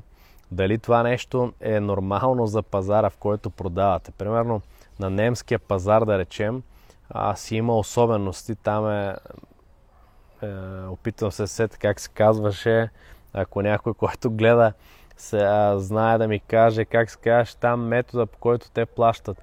дали 0.51 0.79
това 0.79 1.03
нещо 1.03 1.53
е 1.61 1.81
нормално 1.81 2.47
за 2.47 2.63
пазара, 2.63 3.11
в 3.11 3.17
който 3.17 3.51
продавате. 3.51 4.11
Примерно 4.11 4.61
на 5.01 5.11
немския 5.11 5.59
пазар, 5.59 6.05
да 6.05 6.19
речем, 6.19 6.63
а, 7.11 7.37
си 7.37 7.57
има 7.57 7.79
особености. 7.79 8.55
Там 8.55 8.91
е, 8.91 9.17
е 10.43 10.49
опитвам 10.89 11.33
се 11.33 11.47
сет 11.47 11.79
как 11.79 12.01
се 12.01 12.09
казваше, 12.09 12.91
ако 13.33 13.63
някой, 13.63 13.95
който 13.95 14.31
гледа, 14.31 14.73
се, 15.17 15.39
а, 15.39 15.79
знае 15.79 16.19
да 16.19 16.29
ми 16.29 16.41
каже 16.41 16.85
как 16.85 17.11
се 17.11 17.19
казваш 17.19 17.55
там 17.55 17.87
метода, 17.87 18.27
по 18.27 18.39
който 18.39 18.71
те 18.71 18.87
плащат. 18.87 19.43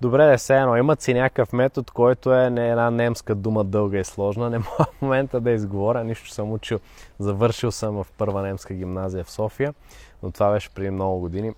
Добре, 0.00 0.26
да 0.26 0.38
се 0.38 0.56
едно. 0.56 0.76
Имат 0.76 1.02
си 1.02 1.14
някакъв 1.14 1.52
метод, 1.52 1.90
който 1.94 2.34
е 2.34 2.50
не 2.50 2.70
една 2.70 2.90
немска 2.90 3.34
дума 3.34 3.64
дълга 3.64 3.98
и 3.98 4.04
сложна. 4.04 4.50
Не 4.50 4.58
мога 4.58 4.84
в 4.92 5.02
момента 5.02 5.40
да 5.40 5.50
изговоря, 5.50 6.04
нищо 6.04 6.28
съм 6.28 6.52
учил. 6.52 6.80
Завършил 7.18 7.70
съм 7.72 7.94
в 7.94 8.06
първа 8.18 8.42
немска 8.42 8.74
гимназия 8.74 9.24
в 9.24 9.30
София, 9.30 9.74
но 10.22 10.30
това 10.30 10.52
беше 10.52 10.70
преди 10.70 10.90
много 10.90 11.20
години. 11.20 11.52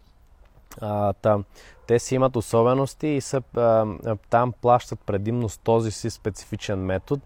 А, 0.81 1.13
там, 1.13 1.45
те 1.87 1.99
си 1.99 2.15
имат 2.15 2.37
особености 2.37 3.07
и 3.07 3.21
са, 3.21 3.43
а, 3.57 3.87
там 4.31 4.53
плащат 4.53 5.01
предимно 5.07 5.49
с 5.49 5.59
този 5.59 5.91
си 5.91 6.11
специфичен 6.11 6.79
метод, 6.79 7.23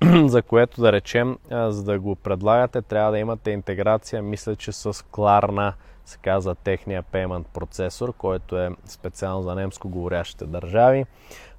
за 0.26 0.42
което 0.42 0.80
да 0.80 0.92
речем, 0.92 1.38
за 1.50 1.84
да 1.84 2.00
го 2.00 2.16
предлагате, 2.16 2.82
трябва 2.82 3.12
да 3.12 3.18
имате 3.18 3.50
интеграция, 3.50 4.22
мисля, 4.22 4.56
че 4.56 4.72
с 4.72 5.04
Кларна 5.10 5.72
се 6.04 6.18
казва 6.18 6.54
техния 6.54 7.02
payment 7.02 7.44
процесор, 7.44 8.12
който 8.12 8.58
е 8.58 8.70
специално 8.84 9.42
за 9.42 9.54
немско 9.54 9.88
говорящите 9.88 10.44
държави. 10.46 11.04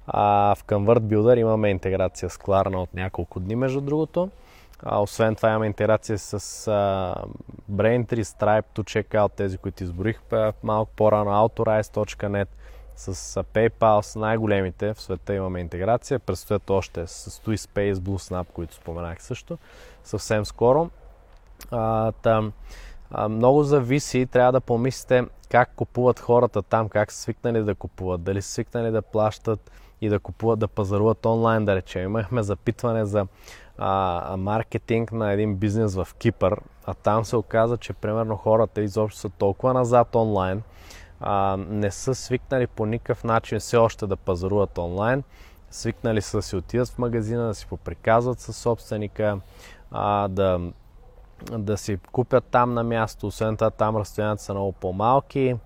А 0.06 0.54
в 0.54 0.64
Convert 0.64 1.00
Builder 1.00 1.38
имаме 1.38 1.70
интеграция 1.70 2.30
с 2.30 2.38
Klarna 2.38 2.76
от 2.76 2.94
няколко 2.94 3.40
дни, 3.40 3.56
между 3.56 3.80
другото. 3.80 4.30
А, 4.82 5.00
освен 5.02 5.34
това 5.34 5.48
имаме 5.48 5.66
интеграция 5.66 6.18
с 6.18 6.34
а, 6.68 7.14
Braintree, 7.72 8.22
Stripe, 8.22 8.64
to 8.74 8.82
Checkout, 8.82 9.32
тези, 9.32 9.58
които 9.58 9.84
изборих 9.84 10.20
малко 10.62 10.92
по-рано, 10.96 11.30
Autorize.net, 11.30 12.48
с 12.96 13.14
PayPal, 13.42 14.00
с 14.00 14.16
най-големите 14.16 14.94
в 14.94 15.00
света 15.00 15.34
имаме 15.34 15.60
интеграция. 15.60 16.18
Предстоят 16.18 16.70
още 16.70 17.06
с 17.06 17.30
Space, 17.40 17.94
BlueSnap, 17.94 18.46
които 18.52 18.74
споменах 18.74 19.22
също, 19.22 19.58
съвсем 20.04 20.44
скоро. 20.44 20.90
А, 21.70 22.12
там, 22.12 22.52
а, 23.10 23.28
много 23.28 23.62
зависи, 23.62 24.26
трябва 24.26 24.52
да 24.52 24.60
помислите 24.60 25.24
как 25.50 25.74
купуват 25.76 26.20
хората 26.20 26.62
там, 26.62 26.88
как 26.88 27.12
са 27.12 27.20
свикнали 27.20 27.62
да 27.62 27.74
купуват, 27.74 28.22
дали 28.22 28.42
са 28.42 28.50
свикнали 28.50 28.90
да 28.90 29.02
плащат 29.02 29.70
и 30.00 30.08
да 30.08 30.18
купуват, 30.18 30.58
да 30.58 30.68
пазаруват 30.68 31.26
онлайн, 31.26 31.64
да 31.64 31.76
речем. 31.76 32.02
Имахме 32.02 32.42
запитване 32.42 33.04
за 33.04 33.26
а, 33.78 34.36
маркетинг 34.38 35.12
на 35.12 35.32
един 35.32 35.56
бизнес 35.56 35.94
в 35.94 36.08
Кипър, 36.18 36.60
а 36.86 36.94
там 36.94 37.24
се 37.24 37.36
оказа, 37.36 37.76
че 37.76 37.92
примерно 37.92 38.36
хората 38.36 38.82
изобщо 38.82 39.20
са 39.20 39.28
толкова 39.28 39.74
назад 39.74 40.14
онлайн, 40.14 40.62
а, 41.22 41.56
не 41.56 41.90
са 41.90 42.14
свикнали 42.14 42.66
по 42.66 42.86
никакъв 42.86 43.24
начин 43.24 43.60
все 43.60 43.76
още 43.76 44.06
да 44.06 44.16
пазаруват 44.16 44.78
онлайн, 44.78 45.22
свикнали 45.70 46.22
са 46.22 46.36
да 46.36 46.42
си 46.42 46.56
отидат 46.56 46.88
в 46.88 46.98
магазина, 46.98 47.46
да 47.46 47.54
си 47.54 47.66
поприказват 47.66 48.40
със 48.40 48.56
собственика, 48.56 49.40
а, 49.90 50.28
да 50.28 50.60
да 51.50 51.76
си 51.78 51.98
купят 52.12 52.44
там 52.44 52.74
на 52.74 52.82
място, 52.84 53.26
освен 53.26 53.56
това 53.56 53.70
там 53.70 53.96
разстоянията 53.96 54.42
са 54.42 54.54
много 54.54 54.72
по-малки 54.72 55.56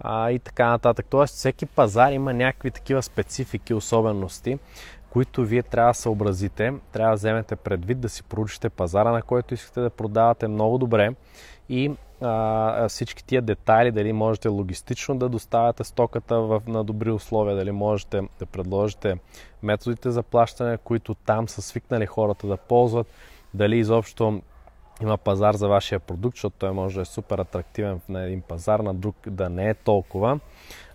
а, 0.00 0.30
и 0.30 0.38
така 0.38 0.68
нататък. 0.68 1.06
Тоест 1.10 1.34
всеки 1.34 1.66
пазар 1.66 2.12
има 2.12 2.34
някакви 2.34 2.70
такива 2.70 3.02
специфики, 3.02 3.74
особености, 3.74 4.58
които 5.10 5.44
вие 5.44 5.62
трябва 5.62 5.90
да 5.90 5.94
съобразите, 5.94 6.74
трябва 6.92 7.10
да 7.12 7.16
вземете 7.16 7.56
предвид, 7.56 8.00
да 8.00 8.08
си 8.08 8.22
проучите 8.22 8.70
пазара, 8.70 9.10
на 9.10 9.22
който 9.22 9.54
искате 9.54 9.80
да 9.80 9.90
продавате. 9.90 10.48
Много 10.48 10.78
добре 10.78 11.14
и 11.68 11.90
а, 12.20 12.88
всички 12.88 13.24
тия 13.24 13.42
детайли, 13.42 13.90
дали 13.90 14.12
можете 14.12 14.48
логистично 14.48 15.18
да 15.18 15.28
доставяте 15.28 15.84
стоката 15.84 16.40
в, 16.40 16.62
на 16.66 16.84
добри 16.84 17.10
условия, 17.10 17.56
дали 17.56 17.70
можете 17.70 18.22
да 18.38 18.46
предложите 18.46 19.18
методите 19.62 20.10
за 20.10 20.22
плащане, 20.22 20.76
които 20.76 21.14
там 21.14 21.48
са 21.48 21.62
свикнали 21.62 22.06
хората 22.06 22.46
да 22.46 22.56
ползват, 22.56 23.06
дали 23.54 23.78
изобщо 23.78 24.42
има 25.02 25.18
пазар 25.18 25.54
за 25.54 25.68
вашия 25.68 26.00
продукт, 26.00 26.36
защото 26.36 26.56
той 26.58 26.72
може 26.72 26.94
да 26.94 27.00
е 27.00 27.04
супер 27.04 27.38
атрактивен 27.38 28.00
на 28.08 28.22
един 28.22 28.40
пазар, 28.40 28.80
на 28.80 28.94
друг 28.94 29.16
да 29.26 29.48
не 29.48 29.68
е 29.68 29.74
толкова. 29.74 30.40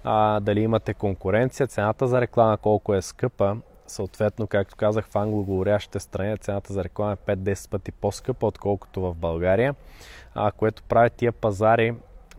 А, 0.04 0.40
дали 0.40 0.62
имате 0.62 0.94
конкуренция, 0.94 1.68
цената 1.68 2.08
за 2.08 2.22
реклама 2.22 2.58
колко 2.58 2.94
е 2.94 3.02
скъпа, 3.02 3.58
съответно, 3.94 4.48
както 4.48 4.76
казах, 4.76 5.08
в 5.08 5.16
англоговорящите 5.16 6.00
страни 6.00 6.38
цената 6.38 6.74
за 6.74 6.84
реклама 6.84 7.12
е 7.12 7.36
5-10 7.36 7.70
пъти 7.70 7.92
по-скъпа, 7.92 8.48
отколкото 8.48 9.02
в 9.02 9.16
България, 9.16 9.76
а, 10.36 10.52
което 10.52 10.84
прави 10.84 11.10
тия 11.10 11.32
пазари 11.32 11.96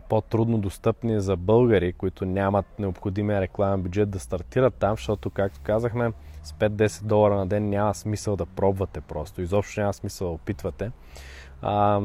по-трудно 0.09 0.57
достъпни 0.57 1.21
за 1.21 1.35
българи, 1.35 1.93
които 1.93 2.25
нямат 2.25 2.65
необходимия 2.79 3.41
рекламен 3.41 3.81
бюджет 3.81 4.09
да 4.09 4.19
стартират 4.19 4.73
там, 4.73 4.95
защото, 4.95 5.29
както 5.29 5.59
казахме, 5.63 6.11
с 6.43 6.53
5-10 6.53 7.03
долара 7.03 7.35
на 7.35 7.47
ден 7.47 7.69
няма 7.69 7.95
смисъл 7.95 8.35
да 8.35 8.45
пробвате 8.45 9.01
просто. 9.01 9.41
Изобщо 9.41 9.79
няма 9.79 9.93
смисъл 9.93 10.27
да 10.27 10.33
опитвате. 10.33 10.91
А, 11.61 12.01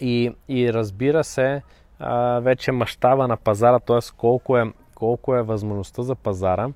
и, 0.00 0.34
и 0.48 0.72
разбира 0.72 1.24
се, 1.24 1.62
а, 1.98 2.40
вече 2.40 2.72
мащаба 2.72 3.28
на 3.28 3.36
пазара, 3.36 3.78
т.е. 3.78 3.98
Колко 4.16 4.58
е, 4.58 4.72
колко 4.94 5.34
е 5.34 5.42
възможността 5.42 6.02
за 6.02 6.14
пазара, 6.14 6.68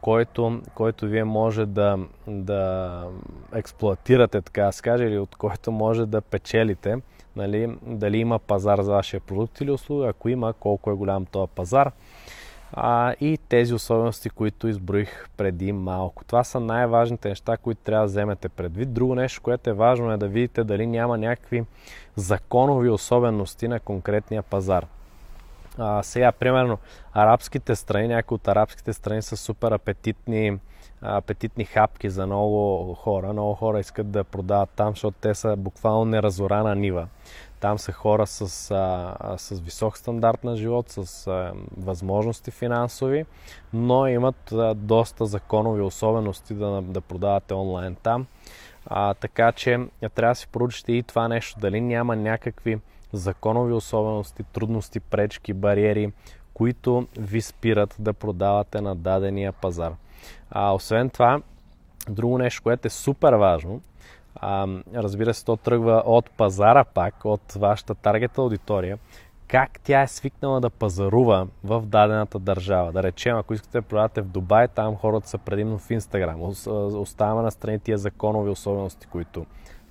който, 0.00 0.60
който 0.74 1.06
вие 1.06 1.24
може 1.24 1.66
да, 1.66 1.98
да 2.26 3.02
експлуатирате, 3.54 4.42
така 4.42 4.64
да 4.64 4.72
се 4.72 4.82
каже, 4.82 5.04
или 5.04 5.18
от 5.18 5.36
който 5.36 5.72
може 5.72 6.06
да 6.06 6.20
печелите, 6.20 6.96
нали, 7.36 7.76
дали 7.82 8.18
има 8.18 8.38
пазар 8.38 8.80
за 8.80 8.92
вашия 8.92 9.20
продукт 9.20 9.60
или 9.60 9.70
услуга, 9.70 10.08
ако 10.08 10.28
има, 10.28 10.52
колко 10.52 10.90
е 10.90 10.94
голям 10.94 11.26
този 11.26 11.50
пазар 11.54 11.92
а, 12.72 13.14
и 13.20 13.38
тези 13.48 13.74
особености, 13.74 14.30
които 14.30 14.68
изброих 14.68 15.28
преди 15.36 15.72
малко. 15.72 16.24
Това 16.24 16.44
са 16.44 16.60
най-важните 16.60 17.28
неща, 17.28 17.56
които 17.56 17.80
трябва 17.84 18.06
да 18.06 18.10
вземете 18.10 18.48
предвид. 18.48 18.92
Друго 18.92 19.14
нещо, 19.14 19.42
което 19.42 19.70
е 19.70 19.72
важно 19.72 20.12
е 20.12 20.16
да 20.16 20.28
видите 20.28 20.64
дали 20.64 20.86
няма 20.86 21.18
някакви 21.18 21.64
законови 22.16 22.88
особености 22.90 23.68
на 23.68 23.80
конкретния 23.80 24.42
пазар. 24.42 24.86
А, 25.78 26.02
сега, 26.02 26.32
примерно, 26.32 26.78
арабските 27.12 27.76
страни, 27.76 28.08
някои 28.08 28.34
от 28.34 28.48
арабските 28.48 28.92
страни 28.92 29.22
са 29.22 29.36
супер 29.36 29.72
апетитни, 29.72 30.58
апетитни 31.02 31.64
хапки 31.64 32.10
за 32.10 32.26
много 32.26 32.94
хора. 32.94 33.32
Много 33.32 33.54
хора 33.54 33.80
искат 33.80 34.10
да 34.10 34.24
продават 34.24 34.70
там, 34.76 34.90
защото 34.90 35.16
те 35.20 35.34
са 35.34 35.56
буквално 35.56 36.04
неразорана 36.04 36.74
нива. 36.74 37.08
Там 37.60 37.78
са 37.78 37.92
хора 37.92 38.26
с, 38.26 38.70
а, 38.70 39.38
с 39.38 39.60
висок 39.60 39.98
стандарт 39.98 40.44
на 40.44 40.56
живот, 40.56 40.88
с 40.88 41.26
а, 41.26 41.52
възможности 41.76 42.50
финансови, 42.50 43.26
но 43.72 44.06
имат 44.06 44.52
а, 44.52 44.74
доста 44.74 45.26
законови 45.26 45.80
особености 45.80 46.54
да, 46.54 46.82
да 46.82 47.00
продавате 47.00 47.54
онлайн 47.54 47.94
там. 47.94 48.26
А, 48.86 49.14
така 49.14 49.52
че 49.52 49.78
трябва 50.14 50.32
да 50.32 50.34
си 50.34 50.48
поручите 50.48 50.92
и 50.92 51.02
това 51.02 51.28
нещо, 51.28 51.60
дали 51.60 51.80
няма 51.80 52.16
някакви 52.16 52.78
законови 53.12 53.72
особености, 53.72 54.42
трудности, 54.42 55.00
пречки, 55.00 55.52
бариери, 55.52 56.12
които 56.54 57.06
ви 57.18 57.40
спират 57.40 57.96
да 57.98 58.12
продавате 58.12 58.80
на 58.80 58.96
дадения 58.96 59.52
пазар. 59.52 59.92
А, 60.50 60.74
освен 60.74 61.10
това, 61.10 61.42
друго 62.10 62.38
нещо, 62.38 62.62
което 62.62 62.86
е 62.86 62.90
супер 62.90 63.32
важно, 63.32 63.80
а, 64.36 64.66
разбира 64.94 65.34
се, 65.34 65.44
то 65.44 65.56
тръгва 65.56 66.02
от 66.06 66.30
пазара 66.30 66.84
пак, 66.84 67.24
от 67.24 67.52
вашата 67.52 67.94
таргет 67.94 68.38
аудитория, 68.38 68.98
как 69.48 69.80
тя 69.84 70.02
е 70.02 70.08
свикнала 70.08 70.60
да 70.60 70.70
пазарува 70.70 71.46
в 71.64 71.82
дадената 71.86 72.38
държава. 72.38 72.92
Да 72.92 73.02
речем, 73.02 73.36
ако 73.36 73.54
искате 73.54 73.78
да 73.78 73.82
продавате 73.82 74.20
в 74.20 74.26
Дубай, 74.26 74.68
там 74.68 74.96
хората 74.96 75.28
са 75.28 75.38
предимно 75.38 75.78
в 75.78 75.90
Инстаграм. 75.90 76.40
Оставаме 76.76 77.42
на 77.42 77.50
страни 77.50 77.78
тия 77.78 77.98
законови 77.98 78.50
особености, 78.50 79.06
които 79.06 79.46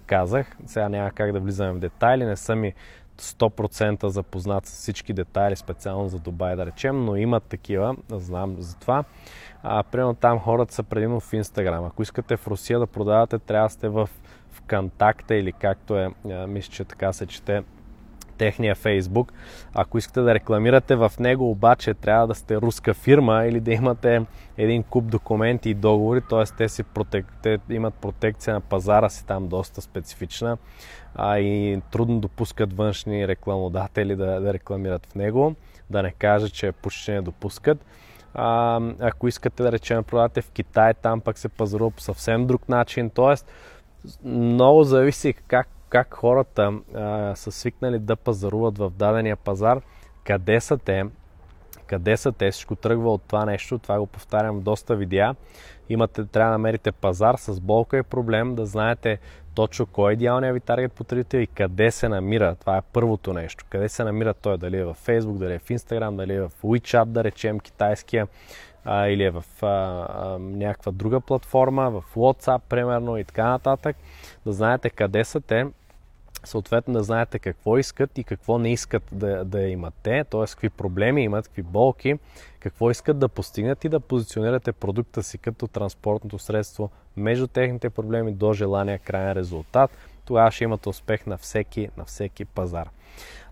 казах. 0.05 0.57
Сега 0.65 0.89
няма 0.89 1.11
как 1.11 1.31
да 1.31 1.39
влизаме 1.39 1.71
в 1.71 1.79
детайли, 1.79 2.25
не 2.25 2.35
са 2.35 2.55
ми 2.55 2.73
100% 3.21 4.07
запознат 4.07 4.65
с 4.65 4.71
всички 4.71 5.13
детайли, 5.13 5.55
специално 5.55 6.09
за 6.09 6.19
Дубай, 6.19 6.55
да 6.55 6.65
речем, 6.65 7.05
но 7.05 7.15
имат 7.15 7.43
такива, 7.43 7.95
знам 8.09 8.55
за 8.59 8.75
това. 8.75 9.03
А, 9.63 9.83
примерно 9.83 10.15
там 10.15 10.39
хората 10.39 10.73
са 10.73 10.83
предимно 10.83 11.19
в 11.19 11.33
Инстаграм. 11.33 11.85
Ако 11.85 12.01
искате 12.01 12.37
в 12.37 12.47
Русия 12.47 12.79
да 12.79 12.87
продавате, 12.87 13.39
трябва 13.39 13.67
да 13.67 13.73
сте 13.73 13.89
в 13.89 14.09
ВКонтакта 14.51 15.35
или 15.35 15.51
както 15.51 15.97
е, 15.97 16.09
мисля, 16.47 16.71
че 16.71 16.85
така 16.85 17.13
се 17.13 17.25
чете 17.25 17.63
техния 18.37 18.75
Фейсбук. 18.75 19.33
Ако 19.73 19.97
искате 19.97 20.21
да 20.21 20.33
рекламирате 20.33 20.95
в 20.95 21.11
него, 21.19 21.51
обаче 21.51 21.93
трябва 21.93 22.27
да 22.27 22.35
сте 22.35 22.57
руска 22.57 22.93
фирма 22.93 23.45
или 23.45 23.59
да 23.59 23.71
имате 23.71 24.25
един 24.57 24.83
куп 24.83 25.05
документи 25.05 25.69
и 25.69 25.73
договори, 25.73 26.21
т.е. 26.29 26.43
те, 26.57 26.69
си 26.69 26.83
протек... 26.83 27.25
те 27.43 27.59
имат 27.69 27.93
протекция 27.93 28.53
на 28.53 28.61
пазара 28.61 29.09
си 29.09 29.25
там 29.25 29.47
доста 29.47 29.81
специфична 29.81 30.57
а, 31.15 31.39
и 31.39 31.81
трудно 31.91 32.19
допускат 32.19 32.77
външни 32.77 33.27
рекламодатели 33.27 34.15
да, 34.15 34.39
да 34.39 34.53
рекламират 34.53 35.05
в 35.05 35.15
него, 35.15 35.55
да 35.89 36.03
не 36.03 36.11
кажа, 36.11 36.49
че 36.49 36.71
почти 36.71 37.11
не 37.11 37.21
допускат. 37.21 37.85
А, 38.33 38.81
ако 38.99 39.27
искате 39.27 39.63
да 39.63 39.71
речем 39.71 40.03
продавате 40.03 40.41
в 40.41 40.51
Китай, 40.51 40.93
там 40.93 41.21
пък 41.21 41.37
се 41.37 41.49
пазарува 41.49 41.91
по 41.91 42.01
съвсем 42.01 42.47
друг 42.47 42.69
начин, 42.69 43.09
т.е. 43.09 43.35
много 44.27 44.83
зависи 44.83 45.33
как 45.33 45.67
как 45.89 46.13
хората 46.13 46.73
а, 46.95 47.35
са 47.35 47.51
свикнали 47.51 47.99
да 47.99 48.15
пазаруват 48.15 48.77
в 48.77 48.89
дадения 48.89 49.35
пазар, 49.35 49.81
къде 50.23 50.61
са 50.61 50.77
те, 50.77 51.05
къде 51.87 52.17
са 52.17 52.31
те, 52.31 52.51
всичко 52.51 52.75
тръгва 52.75 53.13
от 53.13 53.21
това 53.27 53.45
нещо, 53.45 53.79
това 53.79 53.99
го 53.99 54.07
повтарям 54.07 54.61
доста 54.61 54.95
видеа. 54.95 55.35
Имате, 55.89 56.25
трябва 56.25 56.51
да 56.51 56.57
намерите 56.57 56.91
пазар 56.91 57.35
с 57.35 57.59
болка 57.59 57.97
и 57.97 58.03
проблем, 58.03 58.55
да 58.55 58.65
знаете 58.65 59.19
точно 59.55 59.85
кой 59.85 60.11
е 60.11 60.13
идеалният 60.13 60.53
ви 60.53 60.59
таргет 60.59 60.93
потребител 60.93 61.39
и 61.39 61.47
къде 61.47 61.91
се 61.91 62.09
намира. 62.09 62.55
Това 62.55 62.77
е 62.77 62.81
първото 62.93 63.33
нещо. 63.33 63.65
Къде 63.69 63.89
се 63.89 64.03
намира 64.03 64.33
той, 64.33 64.57
дали 64.57 64.77
е 64.77 64.85
в 64.85 64.97
Facebook, 65.05 65.37
дали 65.37 65.53
е 65.53 65.59
в 65.59 65.67
Instagram, 65.67 66.15
дали 66.15 66.33
е 66.33 66.41
в 66.41 66.51
WeChat, 66.63 67.05
да 67.05 67.23
речем 67.23 67.59
китайския, 67.59 68.27
а, 68.89 69.07
или 69.07 69.23
е 69.23 69.29
в 69.29 69.43
а, 69.61 69.67
а, 69.67 70.39
някаква 70.39 70.91
друга 70.91 71.21
платформа, 71.21 71.91
в 71.91 72.15
WhatsApp, 72.15 72.61
примерно, 72.69 73.17
и 73.17 73.23
така 73.23 73.49
нататък. 73.49 73.97
Да 74.45 74.53
знаете 74.53 74.89
къде 74.89 75.23
са 75.23 75.41
те, 75.41 75.67
съответно 76.43 76.93
да 76.93 77.03
знаете 77.03 77.39
какво 77.39 77.77
искат 77.77 78.17
и 78.17 78.23
какво 78.23 78.57
не 78.57 78.71
искат 78.73 79.03
да, 79.11 79.45
да 79.45 79.61
имат 79.61 79.93
те, 80.03 80.23
т.е. 80.23 80.45
какви 80.45 80.69
проблеми 80.69 81.23
имат, 81.23 81.47
какви 81.47 81.61
болки, 81.61 82.19
какво 82.59 82.91
искат 82.91 83.19
да 83.19 83.29
постигнат 83.29 83.83
и 83.83 83.89
да 83.89 83.99
позиционирате 83.99 84.71
продукта 84.71 85.23
си 85.23 85.37
като 85.37 85.67
транспортното 85.67 86.39
средство 86.39 86.89
между 87.17 87.47
техните 87.47 87.89
проблеми 87.89 88.33
до 88.33 88.53
желания 88.53 88.99
крайен 88.99 89.33
резултат. 89.33 89.91
Тогава 90.25 90.51
ще 90.51 90.63
имате 90.63 90.89
успех 90.89 91.25
на 91.25 91.37
всеки, 91.37 91.89
на 91.97 92.05
всеки 92.05 92.45
пазар. 92.45 92.89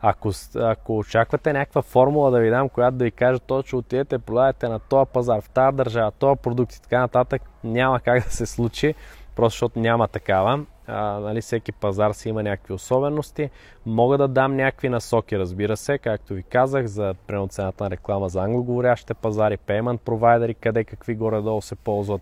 Ако, 0.07 0.31
ако 0.55 0.97
очаквате 0.97 1.53
някаква 1.53 1.81
формула 1.81 2.31
да 2.31 2.39
ви 2.39 2.49
дам, 2.49 2.69
която 2.69 2.97
да 2.97 3.03
ви 3.03 3.11
каже 3.11 3.39
точно 3.39 3.79
отидете, 3.79 4.19
продавате 4.19 4.67
на 4.67 4.79
този 4.79 5.09
пазар, 5.13 5.41
в 5.41 5.49
тази 5.49 5.77
държава, 5.77 6.11
този 6.11 6.39
продукт 6.39 6.73
и 6.73 6.81
така 6.81 6.99
нататък, 6.99 7.41
няма 7.63 7.99
как 7.99 8.23
да 8.23 8.29
се 8.29 8.45
случи, 8.45 8.95
просто 9.35 9.55
защото 9.55 9.79
няма 9.79 10.07
такава. 10.07 10.65
А, 10.87 11.19
нали, 11.19 11.41
всеки 11.41 11.71
пазар 11.71 12.11
си 12.11 12.29
има 12.29 12.43
някакви 12.43 12.73
особености. 12.73 13.49
Мога 13.85 14.17
да 14.17 14.27
дам 14.27 14.55
някакви 14.55 14.89
насоки, 14.89 15.39
разбира 15.39 15.77
се, 15.77 15.97
както 15.97 16.33
ви 16.33 16.43
казах, 16.43 16.85
за 16.85 17.15
преноцената 17.27 17.83
на 17.83 17.89
реклама 17.89 18.29
за 18.29 18.41
англоговорящите 18.41 19.13
пазари, 19.13 19.57
payment 19.57 19.97
провайдери, 19.97 20.53
къде 20.53 20.83
какви 20.83 21.15
горе-долу 21.15 21.61
се 21.61 21.75
ползват. 21.75 22.21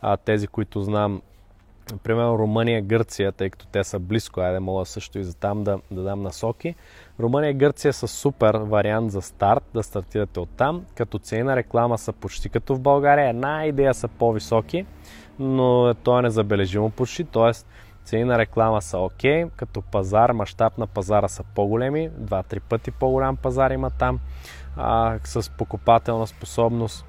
А, 0.00 0.16
тези, 0.16 0.46
които 0.46 0.82
знам, 0.82 1.22
примерно 2.02 2.38
Румъния, 2.38 2.82
Гърция, 2.82 3.32
тъй 3.32 3.50
като 3.50 3.66
те 3.66 3.84
са 3.84 3.98
близко, 3.98 4.40
айде 4.40 4.60
мога 4.60 4.86
също 4.86 5.18
и 5.18 5.24
за 5.24 5.34
там 5.34 5.64
да, 5.64 5.78
да 5.90 6.02
дам 6.02 6.22
насоки. 6.22 6.74
Румъния 7.20 7.50
и 7.50 7.54
Гърция 7.54 7.92
са 7.92 8.08
супер 8.08 8.54
вариант 8.54 9.12
за 9.12 9.22
старт, 9.22 9.64
да 9.74 9.82
стартирате 9.82 10.40
от 10.40 10.48
там, 10.56 10.84
като 10.94 11.18
цени 11.18 11.42
на 11.42 11.56
реклама 11.56 11.98
са 11.98 12.12
почти 12.12 12.48
като 12.48 12.74
в 12.74 12.80
България, 12.80 13.28
една 13.28 13.66
идея 13.66 13.94
са 13.94 14.08
по-високи, 14.08 14.86
но 15.38 15.94
то 15.94 16.18
е 16.18 16.22
незабележимо 16.22 16.90
почти, 16.90 17.24
т.е. 17.24 17.50
цени 18.04 18.24
на 18.24 18.38
реклама 18.38 18.82
са 18.82 18.98
окей, 18.98 19.44
като 19.56 19.82
пазар, 19.82 20.30
мащаб 20.30 20.78
на 20.78 20.86
пазара 20.86 21.28
са 21.28 21.44
по-големи, 21.54 22.10
2-3 22.10 22.60
пъти 22.60 22.90
по-голям 22.90 23.36
пазар 23.36 23.70
има 23.70 23.90
там, 23.90 24.20
а, 24.76 25.18
с 25.24 25.50
покупателна 25.50 26.26
способност 26.26 27.06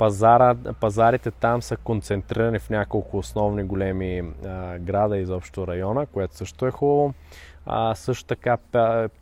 пазара, 0.00 0.54
пазарите 0.80 1.30
там 1.30 1.62
са 1.62 1.76
концентрирани 1.76 2.58
в 2.58 2.70
няколко 2.70 3.18
основни 3.18 3.62
големи 3.62 4.22
а, 4.46 4.78
града 4.78 5.18
изобщо 5.18 5.66
района, 5.66 6.06
което 6.06 6.36
също 6.36 6.66
е 6.66 6.70
хубаво. 6.70 7.14
А, 7.66 7.94
също 7.94 8.24
така 8.24 8.56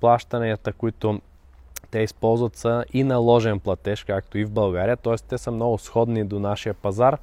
плащанията, 0.00 0.72
които 0.72 1.20
те 1.90 1.98
използват 1.98 2.56
са 2.56 2.84
и 2.92 3.04
наложен 3.04 3.60
платеж, 3.60 4.04
както 4.04 4.38
и 4.38 4.44
в 4.44 4.50
България, 4.50 4.96
т.е. 4.96 5.14
те 5.28 5.38
са 5.38 5.50
много 5.50 5.78
сходни 5.78 6.24
до 6.24 6.38
нашия 6.40 6.74
пазар 6.74 7.18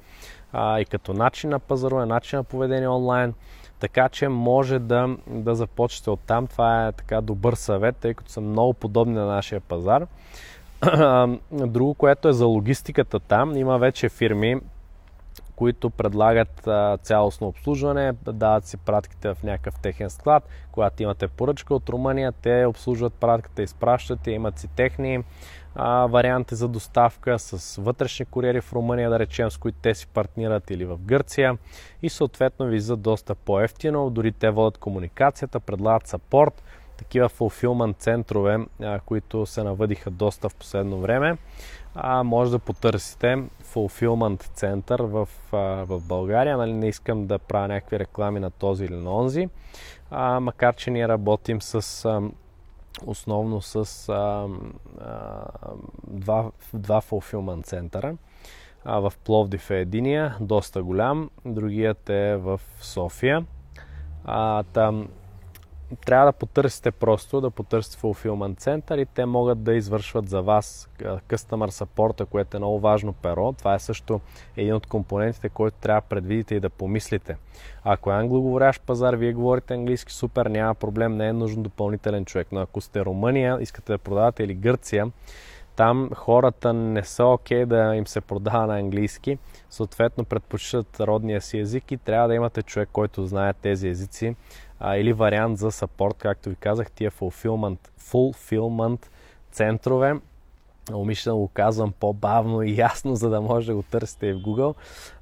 а, 0.52 0.80
и 0.80 0.84
като 0.84 1.12
начин 1.12 1.50
на 1.50 1.58
пазаруване, 1.58 2.06
начин 2.06 2.36
на 2.36 2.44
поведение 2.44 2.88
онлайн, 2.88 3.34
така 3.80 4.08
че 4.08 4.28
може 4.28 4.78
да, 4.78 5.16
да 5.26 5.54
започнете 5.54 6.10
от 6.10 6.20
там. 6.20 6.46
Това 6.46 6.86
е 6.86 6.92
така 6.92 7.20
добър 7.20 7.54
съвет, 7.54 7.96
тъй 7.96 8.14
като 8.14 8.30
са 8.30 8.40
много 8.40 8.74
подобни 8.74 9.14
на 9.14 9.26
нашия 9.26 9.60
пазар. 9.60 10.06
Друго, 11.52 11.94
което 11.94 12.28
е 12.28 12.32
за 12.32 12.46
логистиката 12.46 13.20
там, 13.20 13.56
има 13.56 13.78
вече 13.78 14.08
фирми, 14.08 14.56
които 15.56 15.90
предлагат 15.90 16.68
цялостно 17.02 17.46
обслужване, 17.46 18.12
дават 18.12 18.64
си 18.64 18.76
пратките 18.76 19.34
в 19.34 19.42
някакъв 19.42 19.80
техен 19.80 20.10
склад. 20.10 20.48
Когато 20.72 21.02
имате 21.02 21.28
поръчка 21.28 21.74
от 21.74 21.88
Румъния, 21.88 22.32
те 22.32 22.66
обслужват 22.66 23.14
пратката, 23.14 23.62
изпращат 23.62 24.26
и 24.26 24.30
имат 24.30 24.58
си 24.58 24.68
техни 24.68 25.24
а, 25.74 26.06
варианти 26.06 26.54
за 26.54 26.68
доставка 26.68 27.38
с 27.38 27.82
вътрешни 27.82 28.26
куриери 28.26 28.60
в 28.60 28.72
Румъния, 28.72 29.10
да 29.10 29.18
речем, 29.18 29.50
с 29.50 29.58
които 29.58 29.78
те 29.82 29.94
си 29.94 30.06
партнират 30.06 30.70
или 30.70 30.84
в 30.84 30.98
Гърция 30.98 31.58
и 32.02 32.08
съответно 32.08 32.66
ви 32.66 32.80
за 32.80 32.96
доста 32.96 33.34
по-ефтино. 33.34 34.10
Дори 34.10 34.32
те 34.32 34.50
водят 34.50 34.78
комуникацията, 34.78 35.60
предлагат 35.60 36.06
сапорт, 36.06 36.62
такива 36.96 37.28
fulfillment 37.28 37.98
центрове, 37.98 38.58
които 39.06 39.46
се 39.46 39.62
навъдиха 39.62 40.10
доста 40.10 40.48
в 40.48 40.54
последно 40.54 41.00
време. 41.00 41.36
А, 41.94 42.22
може 42.22 42.50
да 42.50 42.58
потърсите 42.58 43.44
fulfillment 43.74 44.42
център 44.42 45.00
в, 45.00 45.28
в 45.86 46.00
България. 46.00 46.56
Нали, 46.56 46.72
не 46.72 46.88
искам 46.88 47.26
да 47.26 47.38
правя 47.38 47.68
някакви 47.68 47.98
реклами 47.98 48.40
на 48.40 48.50
този 48.50 48.84
или 48.84 48.96
на 48.96 49.14
онзи, 49.14 49.48
а, 50.10 50.40
макар 50.40 50.76
че 50.76 50.90
ние 50.90 51.08
работим 51.08 51.62
с 51.62 52.06
основно 53.06 53.62
с 53.62 54.08
а, 54.08 54.46
а, 55.00 55.44
два, 56.06 56.50
два 56.74 57.00
fulfillment 57.00 57.64
центъра. 57.64 58.16
А, 58.84 58.98
в 58.98 59.12
Пловдив 59.24 59.70
е 59.70 59.80
единия, 59.80 60.36
доста 60.40 60.82
голям, 60.82 61.30
другият 61.44 62.10
е 62.10 62.36
в 62.36 62.60
София. 62.80 63.44
А, 64.24 64.62
там 64.62 65.08
трябва 66.06 66.26
да 66.26 66.32
потърсите 66.32 66.90
просто, 66.90 67.40
да 67.40 67.50
потърсите 67.50 67.96
Fulfillment 67.96 68.60
Center 68.60 69.02
и 69.02 69.06
те 69.06 69.26
могат 69.26 69.62
да 69.62 69.74
извършват 69.74 70.28
за 70.28 70.42
вас 70.42 70.88
Customer 71.02 71.84
Support, 71.84 72.24
което 72.24 72.56
е 72.56 72.60
много 72.60 72.80
важно 72.80 73.12
перо. 73.12 73.52
Това 73.52 73.74
е 73.74 73.78
също 73.78 74.20
един 74.56 74.74
от 74.74 74.86
компонентите, 74.86 75.48
който 75.48 75.76
трябва 75.80 76.00
да 76.00 76.06
предвидите 76.06 76.54
и 76.54 76.60
да 76.60 76.70
помислите. 76.70 77.36
Ако 77.84 78.10
е 78.10 78.14
англоговорящ 78.14 78.82
пазар, 78.82 79.14
вие 79.14 79.32
говорите 79.32 79.74
английски, 79.74 80.12
супер, 80.12 80.46
няма 80.46 80.74
проблем, 80.74 81.16
не 81.16 81.28
е 81.28 81.32
нужен 81.32 81.62
допълнителен 81.62 82.24
човек. 82.24 82.48
Но 82.52 82.60
ако 82.60 82.80
сте 82.80 83.04
Румъния, 83.04 83.58
искате 83.60 83.92
да 83.92 83.98
продавате 83.98 84.44
или 84.44 84.54
Гърция, 84.54 85.10
там 85.76 86.10
хората 86.14 86.72
не 86.72 87.04
са 87.04 87.24
окей 87.24 87.62
okay 87.62 87.66
да 87.66 87.96
им 87.96 88.06
се 88.06 88.20
продава 88.20 88.66
на 88.66 88.78
английски, 88.78 89.38
съответно 89.70 90.24
предпочитат 90.24 91.00
родния 91.00 91.40
си 91.40 91.58
език 91.58 91.92
и 91.92 91.96
трябва 91.96 92.28
да 92.28 92.34
имате 92.34 92.62
човек, 92.62 92.88
който 92.92 93.26
знае 93.26 93.52
тези 93.52 93.88
езици 93.88 94.36
а, 94.80 94.96
или 94.96 95.12
вариант 95.12 95.58
за 95.58 95.70
сапорт, 95.70 96.16
както 96.18 96.48
ви 96.48 96.56
казах, 96.56 96.90
тия 96.90 97.10
fulfillment, 97.10 97.78
fulfillment 98.00 99.06
центрове. 99.52 100.14
Умишлено 100.94 101.36
го 101.36 101.48
казвам 101.48 101.92
по-бавно 102.00 102.62
и 102.62 102.76
ясно, 102.76 103.16
за 103.16 103.30
да 103.30 103.40
може 103.40 103.66
да 103.66 103.74
го 103.74 103.82
търсите 103.82 104.26
и 104.26 104.32
в 104.32 104.36
Google. 104.36 104.74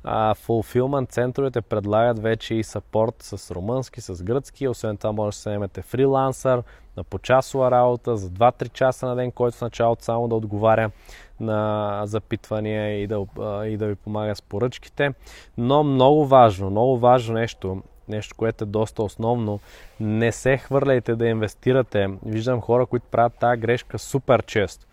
А, 0.05 0.35
fulfillment 0.35 1.09
центровете 1.09 1.61
предлагат 1.61 2.19
вече 2.19 2.55
и 2.55 2.63
сапорт 2.63 3.15
с 3.19 3.51
румънски, 3.51 4.01
с 4.01 4.23
гръцки. 4.23 4.69
Освен 4.69 4.97
това 4.97 5.13
може 5.13 5.37
да 5.37 5.41
се 5.41 5.51
намете 5.51 5.83
фрилансър 5.83 6.63
на 6.97 7.05
почасова 7.05 7.71
работа 7.71 8.17
за 8.17 8.31
2-3 8.31 8.73
часа 8.73 9.07
на 9.07 9.17
ден, 9.17 9.33
който 9.33 9.57
в 9.57 9.61
началото 9.61 10.05
само 10.05 10.29
да 10.29 10.35
отговаря 10.35 10.91
на 11.41 12.01
запитвания 12.05 13.03
и 13.03 13.07
да, 13.07 13.27
и 13.67 13.77
да 13.77 13.87
ви 13.87 13.95
помага 13.95 14.37
с 14.37 14.43
поръчките. 14.43 15.15
Но 15.59 15.85
много 15.85 16.27
важно, 16.27 16.71
много 16.71 16.99
важно 16.99 17.35
нещо 17.35 17.83
нещо, 18.09 18.35
което 18.37 18.65
е 18.65 18.67
доста 18.67 19.03
основно. 19.03 19.61
Не 20.01 20.33
се 20.33 20.57
хвърляйте 20.57 21.17
да 21.17 21.27
инвестирате. 21.27 22.09
Виждам 22.27 22.61
хора, 22.61 22.87
които 22.87 23.07
правят 23.11 23.33
тази 23.41 23.61
грешка 23.61 23.99
супер 23.99 24.43
често. 24.43 24.87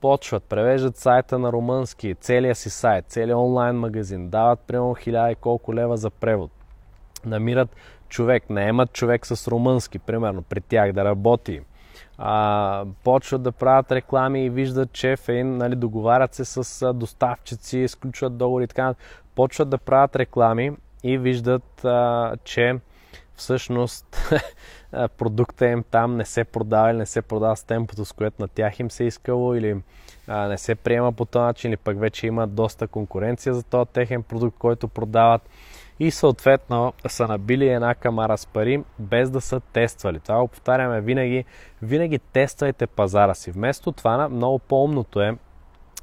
Почват, 0.00 0.44
превеждат 0.44 0.96
сайта 0.96 1.38
на 1.38 1.52
румънски, 1.52 2.14
целият 2.14 2.58
си 2.58 2.70
сайт, 2.70 3.04
целият 3.08 3.38
онлайн 3.38 3.76
магазин, 3.76 4.28
дават 4.28 4.60
примерно 4.60 4.94
хиляда 4.94 5.30
и 5.30 5.34
колко 5.34 5.74
лева 5.74 5.96
за 5.96 6.10
превод. 6.10 6.50
Намират 7.24 7.76
човек, 8.08 8.50
наемат 8.50 8.92
човек 8.92 9.26
с 9.26 9.48
румънски, 9.48 9.98
примерно, 9.98 10.42
при 10.42 10.60
тях 10.60 10.92
да 10.92 11.04
работи. 11.04 11.60
А, 12.18 12.84
почват 13.04 13.42
да 13.42 13.52
правят 13.52 13.92
реклами 13.92 14.44
и 14.44 14.50
виждат, 14.50 14.92
че 14.92 15.16
фейн, 15.16 15.56
нали, 15.56 15.76
договарят 15.76 16.34
се 16.34 16.44
с 16.44 16.92
доставчици, 16.92 17.78
изключват 17.78 18.36
договори 18.36 18.64
и 18.64 18.68
така. 18.68 18.94
Почват 19.34 19.68
да 19.68 19.78
правят 19.78 20.16
реклами 20.16 20.72
и 21.04 21.18
виждат, 21.18 21.84
а, 21.84 22.32
че 22.44 22.78
всъщност 23.36 24.32
продукта 25.18 25.66
им 25.66 25.84
там 25.90 26.16
не 26.16 26.24
се 26.24 26.44
продава 26.44 26.90
или 26.90 26.98
не 26.98 27.06
се 27.06 27.22
продава 27.22 27.56
с 27.56 27.64
темпото, 27.64 28.04
с 28.04 28.12
което 28.12 28.42
на 28.42 28.48
тях 28.48 28.80
им 28.80 28.90
се 28.90 29.04
искало 29.04 29.54
или 29.54 29.76
а, 30.28 30.48
не 30.48 30.58
се 30.58 30.74
приема 30.74 31.12
по 31.12 31.24
този 31.24 31.42
начин 31.42 31.70
или 31.70 31.76
пък 31.76 32.00
вече 32.00 32.26
има 32.26 32.46
доста 32.46 32.88
конкуренция 32.88 33.54
за 33.54 33.62
този 33.62 33.90
техен 33.90 34.22
продукт, 34.22 34.58
който 34.58 34.88
продават 34.88 35.42
и 36.00 36.10
съответно 36.10 36.92
са 37.08 37.28
набили 37.28 37.68
една 37.68 37.94
камара 37.94 38.38
с 38.38 38.46
пари 38.46 38.84
без 38.98 39.30
да 39.30 39.40
са 39.40 39.60
тествали. 39.60 40.20
Това 40.20 40.40
го 40.40 40.48
повтаряме 40.48 41.00
винаги. 41.00 41.44
Винаги 41.82 42.18
тествайте 42.18 42.86
пазара 42.86 43.34
си. 43.34 43.50
Вместо 43.50 43.92
това 43.92 44.28
много 44.28 44.58
по-умното 44.58 45.20
е 45.20 45.36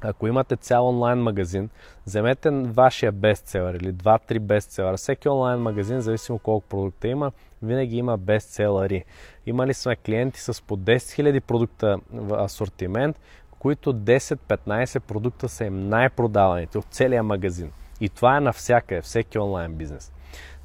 ако 0.00 0.26
имате 0.26 0.56
цял 0.56 0.88
онлайн 0.88 1.18
магазин, 1.18 1.70
вземете 2.06 2.50
вашия 2.50 3.12
бестселър 3.12 3.74
или 3.74 3.92
2-3 3.92 4.38
бестселъра. 4.38 4.96
Всеки 4.96 5.28
онлайн 5.28 5.60
магазин, 5.60 6.00
зависимо 6.00 6.38
колко 6.38 6.68
продукта 6.68 7.08
има, 7.08 7.32
винаги 7.62 7.96
има 7.96 8.16
бестселъри. 8.16 9.04
Имали 9.46 9.74
сме 9.74 9.96
клиенти 9.96 10.40
с 10.40 10.62
по 10.62 10.76
10 10.76 10.96
000 10.96 11.40
продукта 11.40 11.98
в 12.12 12.44
асортимент, 12.44 13.20
които 13.58 13.94
10-15 13.94 15.00
продукта 15.00 15.48
са 15.48 15.64
им 15.64 15.88
най-продаваните 15.88 16.78
от 16.78 16.86
целия 16.90 17.22
магазин. 17.22 17.70
И 18.00 18.08
това 18.08 18.36
е 18.36 18.40
навсякъде, 18.40 19.00
всеки 19.00 19.38
онлайн 19.38 19.74
бизнес. 19.74 20.12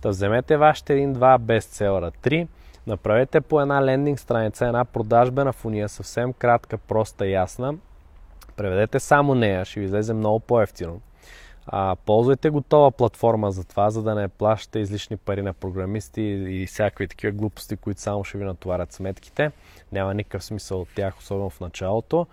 Та 0.02 0.10
вземете 0.10 0.58
вашите 0.58 0.94
един-два 0.94 1.38
бестселъра, 1.38 2.12
три, 2.12 2.48
направете 2.88 3.42
по 3.42 3.62
една 3.62 3.86
лендинг 3.86 4.20
страница, 4.20 4.66
една 4.66 4.86
продажбена 4.86 5.54
фуния, 5.54 5.90
съвсем 5.90 6.34
кратка, 6.34 6.78
проста, 6.78 7.28
ясна. 7.28 7.74
Преведете 8.56 9.00
само 9.00 9.36
нея, 9.36 9.66
ще 9.66 9.80
ви 9.80 9.86
излезе 9.86 10.14
много 10.14 10.40
по-ефтино 10.40 11.02
а, 11.68 11.96
ползвайте 12.06 12.50
готова 12.50 12.92
платформа 12.92 13.52
за 13.52 13.64
това, 13.64 13.90
за 13.90 14.04
да 14.04 14.16
не 14.16 14.28
плащате 14.28 14.80
излишни 14.80 15.18
пари 15.18 15.42
на 15.42 15.54
програмисти 15.54 16.22
и 16.22 16.66
всякакви 16.66 17.08
такива 17.08 17.34
глупости, 17.34 17.76
които 17.76 18.02
само 18.02 18.24
ще 18.24 18.38
ви 18.38 18.44
натоварят 18.44 18.92
сметките. 18.92 19.52
Няма 19.92 20.14
никакъв 20.14 20.44
смисъл 20.44 20.82
от 20.82 20.88
тях, 20.96 21.18
особено 21.20 21.50
в 21.50 21.60
началото. 21.60 22.28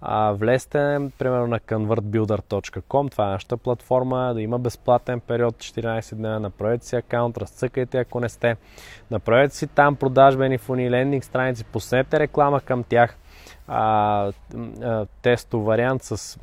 А, 0.00 0.32
влезте, 0.32 0.78
примерно, 1.18 1.46
на 1.46 1.60
convertbuilder.com, 1.60 3.10
това 3.10 3.26
е 3.26 3.30
нашата 3.30 3.56
платформа, 3.56 4.34
да 4.34 4.42
има 4.42 4.58
безплатен 4.58 5.20
период 5.20 5.56
14 5.56 6.14
дни, 6.14 6.28
направете 6.28 6.86
си 6.86 6.96
акаунт, 6.96 7.38
разцъкайте 7.38 7.98
ако 7.98 8.20
не 8.20 8.28
сте, 8.28 8.56
направете 9.10 9.56
си 9.56 9.66
там 9.66 9.96
продажбени 9.96 10.58
фуни, 10.58 10.90
лендинг 10.90 11.24
страници, 11.24 11.64
пуснете 11.64 12.20
реклама 12.20 12.60
към 12.60 12.84
тях, 12.84 13.16
а, 13.66 14.32
а, 14.82 15.06
тесто 15.22 15.62
вариант 15.62 16.02
с 16.02 16.38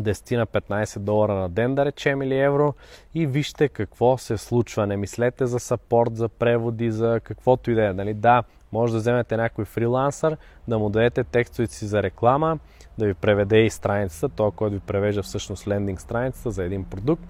10 0.00 0.36
на 0.36 0.46
15 0.46 0.98
долара 0.98 1.34
на 1.34 1.48
ден, 1.48 1.74
да 1.74 1.84
речем, 1.84 2.22
или 2.22 2.38
евро 2.38 2.74
и 3.14 3.26
вижте 3.26 3.68
какво 3.68 4.18
се 4.18 4.36
случва. 4.36 4.86
Не 4.86 4.96
мислете 4.96 5.46
за 5.46 5.58
сапорт, 5.58 6.16
за 6.16 6.28
преводи, 6.28 6.90
за 6.90 7.20
каквото 7.24 7.70
и 7.70 7.74
да 7.74 7.86
е. 7.86 7.92
Нали? 7.92 8.14
Да, 8.14 8.42
може 8.72 8.92
да 8.92 8.98
вземете 8.98 9.36
някой 9.36 9.64
фрилансър, 9.64 10.36
да 10.68 10.78
му 10.78 10.90
дадете 10.90 11.24
текстовете 11.24 11.74
си 11.74 11.86
за 11.86 12.02
реклама, 12.02 12.58
да 12.98 13.06
ви 13.06 13.14
преведе 13.14 13.58
и 13.58 13.70
страницата, 13.70 14.28
той, 14.28 14.50
който 14.50 14.74
ви 14.74 14.80
превежда 14.80 15.22
всъщност 15.22 15.68
лендинг 15.68 16.00
страницата 16.00 16.50
за 16.50 16.64
един 16.64 16.84
продукт. 16.84 17.24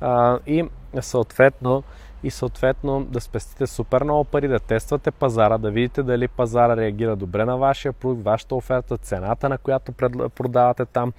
А, 0.00 0.38
и 0.46 0.68
съответно 1.00 1.82
и 2.22 2.30
съответно 2.30 3.04
да 3.04 3.20
спестите 3.20 3.66
супер 3.66 4.04
много 4.04 4.24
пари, 4.24 4.48
да 4.48 4.58
тествате 4.58 5.10
пазара, 5.10 5.58
да 5.58 5.70
видите 5.70 6.02
дали 6.02 6.28
пазара 6.28 6.76
реагира 6.76 7.16
добре 7.16 7.44
на 7.44 7.56
вашия 7.56 7.92
продукт, 7.92 8.24
вашата 8.24 8.54
оферта, 8.54 8.96
цената 8.96 9.48
на 9.48 9.58
която 9.58 9.92
продавате 10.28 10.84
там. 10.84 11.12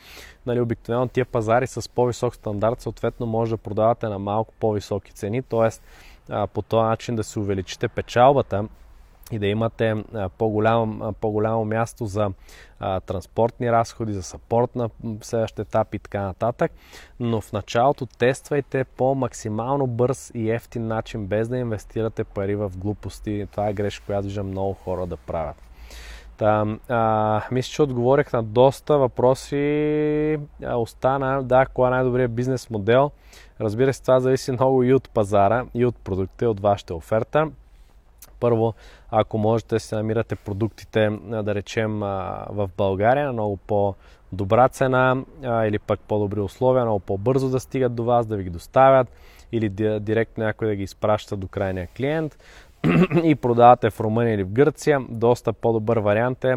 Нали, 0.46 0.62
обикновено 0.62 1.08
тия 1.08 1.26
пазари 1.26 1.68
с 1.68 1.90
по-висок 1.90 2.36
стандарт 2.36 2.82
съответно 2.82 3.26
може 3.26 3.52
да 3.52 3.58
продавате 3.58 4.08
на 4.08 4.20
малко 4.20 4.54
по-високи 4.60 5.12
цени, 5.12 5.42
т.е. 5.42 5.70
по 6.54 6.62
този 6.62 6.84
начин 6.84 7.16
да 7.16 7.24
се 7.24 7.40
увеличите 7.40 7.88
печалбата 7.88 8.66
и 9.32 9.40
да 9.40 9.48
имате 9.48 10.04
по-голямо, 10.38 11.14
по-голямо 11.14 11.66
място 11.66 12.06
за 12.06 12.32
транспортни 12.80 13.72
разходи, 13.72 14.14
за 14.14 14.24
сапорт 14.24 14.76
на 14.76 14.90
следващите 15.22 15.62
етапи 15.62 15.96
и 15.96 16.00
така 16.00 16.22
нататък. 16.22 16.72
Но 17.20 17.42
в 17.42 17.54
началото 17.54 18.06
тествайте 18.06 18.84
по 18.84 19.16
максимално 19.16 19.88
бърз 19.88 20.32
и 20.34 20.52
ефтин 20.52 20.88
начин, 20.88 21.26
без 21.26 21.50
да 21.50 21.58
инвестирате 21.58 22.24
пари 22.24 22.56
в 22.56 22.72
глупости. 22.78 23.48
Това 23.52 23.70
е 23.70 23.74
грешка, 23.74 24.06
която 24.06 24.24
виждам 24.24 24.48
много 24.48 24.74
хора 24.74 25.06
да 25.06 25.18
правят. 25.18 25.56
Та, 26.38 26.66
а, 26.90 27.42
мисля, 27.52 27.72
че 27.72 27.82
отговорих 27.82 28.34
на 28.34 28.44
доста 28.44 28.98
въпроси. 28.98 30.40
А, 30.64 30.76
остана, 30.78 31.44
да, 31.44 31.66
кой 31.66 31.88
е 31.88 31.90
най-добрият 31.90 32.36
бизнес 32.36 32.70
модел. 32.70 33.12
Разбира 33.62 33.94
се, 33.94 34.02
това 34.02 34.20
зависи 34.20 34.52
много 34.52 34.84
и 34.84 34.94
от 34.94 35.10
пазара, 35.10 35.66
и 35.74 35.86
от 35.86 35.96
продукта, 35.96 36.46
и 36.46 36.48
от 36.48 36.60
вашата 36.60 36.96
оферта. 36.96 37.48
Първо, 38.40 38.74
ако 39.10 39.38
можете 39.38 39.80
се 39.80 39.96
намирате 39.96 40.36
продуктите, 40.36 41.10
да 41.44 41.56
речем, 41.56 42.00
в 42.50 42.70
България 42.78 43.26
на 43.26 43.34
много 43.34 43.58
по-добра 43.58 44.70
цена 44.70 45.24
или 45.44 45.80
пък 45.80 46.00
по-добри 46.00 46.40
условия, 46.40 46.86
много 46.86 47.00
по-бързо 47.00 47.50
да 47.50 47.60
стигат 47.60 47.96
до 47.96 48.04
вас, 48.04 48.26
да 48.26 48.38
ви 48.38 48.44
ги 48.44 48.50
доставят 48.50 49.08
или 49.52 49.70
директно 50.00 50.44
някой 50.44 50.68
да 50.68 50.76
ги 50.76 50.84
изпраща 50.84 51.38
до 51.38 51.48
крайния 51.48 51.88
клиент 51.88 52.38
и 53.24 53.36
продавате 53.36 53.90
в 53.90 54.00
Румъния 54.00 54.34
или 54.34 54.44
в 54.44 54.52
Гърция, 54.52 55.00
доста 55.10 55.54
по-добър 55.54 55.98
вариант 55.98 56.44
е 56.44 56.56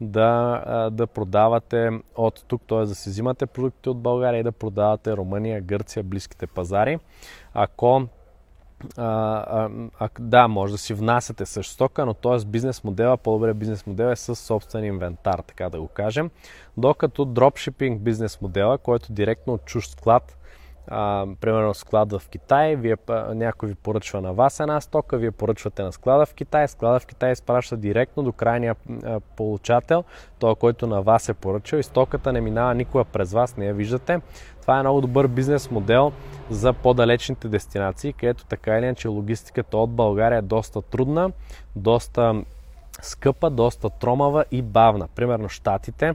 да, 0.00 0.90
да 0.92 1.06
продавате 1.06 1.90
от 2.16 2.44
тук, 2.48 2.62
т.е. 2.68 2.78
да 2.78 2.94
си 2.94 3.10
взимате 3.10 3.46
продукти 3.46 3.88
от 3.88 3.98
България 3.98 4.40
и 4.40 4.42
да 4.42 4.52
продавате 4.52 5.16
Румъния, 5.16 5.60
Гърция, 5.60 6.02
близките 6.02 6.46
пазари. 6.46 6.98
Ако 7.54 8.06
а, 8.96 9.68
а, 9.98 10.08
да, 10.18 10.48
може 10.48 10.72
да 10.72 10.78
си 10.78 10.94
внасяте 10.94 11.46
също 11.46 11.72
стока, 11.72 12.06
но 12.06 12.14
т.е. 12.14 12.46
бизнес 12.46 12.84
модела, 12.84 13.16
по-добре 13.16 13.54
бизнес 13.54 13.86
модел 13.86 14.06
е 14.06 14.16
с 14.16 14.36
собствен 14.36 14.84
инвентар, 14.84 15.38
така 15.38 15.68
да 15.68 15.80
го 15.80 15.88
кажем. 15.88 16.30
Докато 16.76 17.24
дропшипинг 17.24 18.00
бизнес 18.00 18.40
модела, 18.40 18.78
който 18.78 19.12
директно 19.12 19.52
от 19.52 19.64
чужд 19.64 19.90
склад 19.90 20.36
а, 20.90 21.26
примерно 21.40 21.74
склада 21.74 22.18
в 22.18 22.28
Китай, 22.28 22.76
вие, 22.76 22.96
някой 23.34 23.68
ви 23.68 23.74
поръчва 23.74 24.20
на 24.20 24.32
вас 24.32 24.60
една 24.60 24.80
стока, 24.80 25.18
вие 25.18 25.30
поръчвате 25.30 25.82
на 25.82 25.92
склада 25.92 26.26
в 26.26 26.34
Китай, 26.34 26.68
склада 26.68 27.00
в 27.00 27.06
Китай 27.06 27.32
изпраща 27.32 27.76
директно 27.76 28.22
до 28.22 28.32
крайния 28.32 28.76
а, 29.04 29.20
получател, 29.20 30.04
той, 30.38 30.54
който 30.54 30.86
на 30.86 31.02
вас 31.02 31.28
е 31.28 31.34
поръчал 31.34 31.78
и 31.78 31.82
стоката 31.82 32.32
не 32.32 32.40
минава 32.40 32.74
никога 32.74 33.04
през 33.04 33.32
вас, 33.32 33.56
не 33.56 33.66
я 33.66 33.74
виждате. 33.74 34.20
Това 34.70 34.78
е 34.78 34.82
много 34.82 35.00
добър 35.00 35.26
бизнес 35.26 35.70
модел 35.70 36.12
за 36.50 36.72
по-далечните 36.72 37.48
дестинации, 37.48 38.12
където 38.12 38.44
така 38.44 38.78
или 38.78 38.84
иначе 38.84 39.08
логистиката 39.08 39.76
от 39.76 39.90
България 39.90 40.38
е 40.38 40.42
доста 40.42 40.82
трудна, 40.82 41.32
доста 41.76 42.42
скъпа, 43.02 43.50
доста 43.50 43.90
тромава 43.90 44.44
и 44.50 44.62
бавна. 44.62 45.08
Примерно 45.14 45.48
Штатите. 45.48 46.14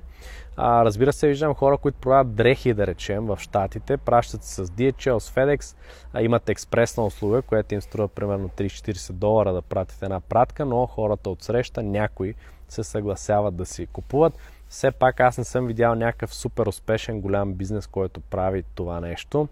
А, 0.57 0.85
разбира 0.85 1.13
се, 1.13 1.27
виждам 1.27 1.53
хора, 1.53 1.77
които 1.77 1.97
продават 1.97 2.35
дрехи, 2.35 2.73
да 2.73 2.87
речем, 2.87 3.25
в 3.25 3.37
Штатите, 3.39 3.97
пращат 3.97 4.43
се 4.43 4.65
с 4.65 4.69
DHL, 4.69 5.19
с 5.19 5.31
FedEx, 5.31 5.75
а, 6.13 6.21
имат 6.21 6.49
експресна 6.49 7.05
услуга, 7.05 7.41
която 7.41 7.73
им 7.73 7.81
струва 7.81 8.07
примерно 8.07 8.49
30-40 8.49 9.11
долара 9.11 9.53
да 9.53 9.61
пратите 9.61 10.05
една 10.05 10.19
пратка, 10.19 10.65
но 10.65 10.85
хората 10.85 11.29
от 11.29 11.43
среща, 11.43 11.83
някои 11.83 12.33
се 12.69 12.83
съгласяват 12.83 13.55
да 13.55 13.65
си 13.65 13.85
купуват. 13.85 14.33
Все 14.75 14.91
пак 14.91 15.19
аз 15.19 15.37
не 15.37 15.43
съм 15.43 15.67
видял 15.67 15.95
някакъв 15.95 16.35
супер 16.35 16.65
успешен 16.65 17.21
голям 17.21 17.53
бизнес, 17.53 17.87
който 17.87 18.19
прави 18.19 18.63
това 18.75 18.99
нещо 18.99 19.47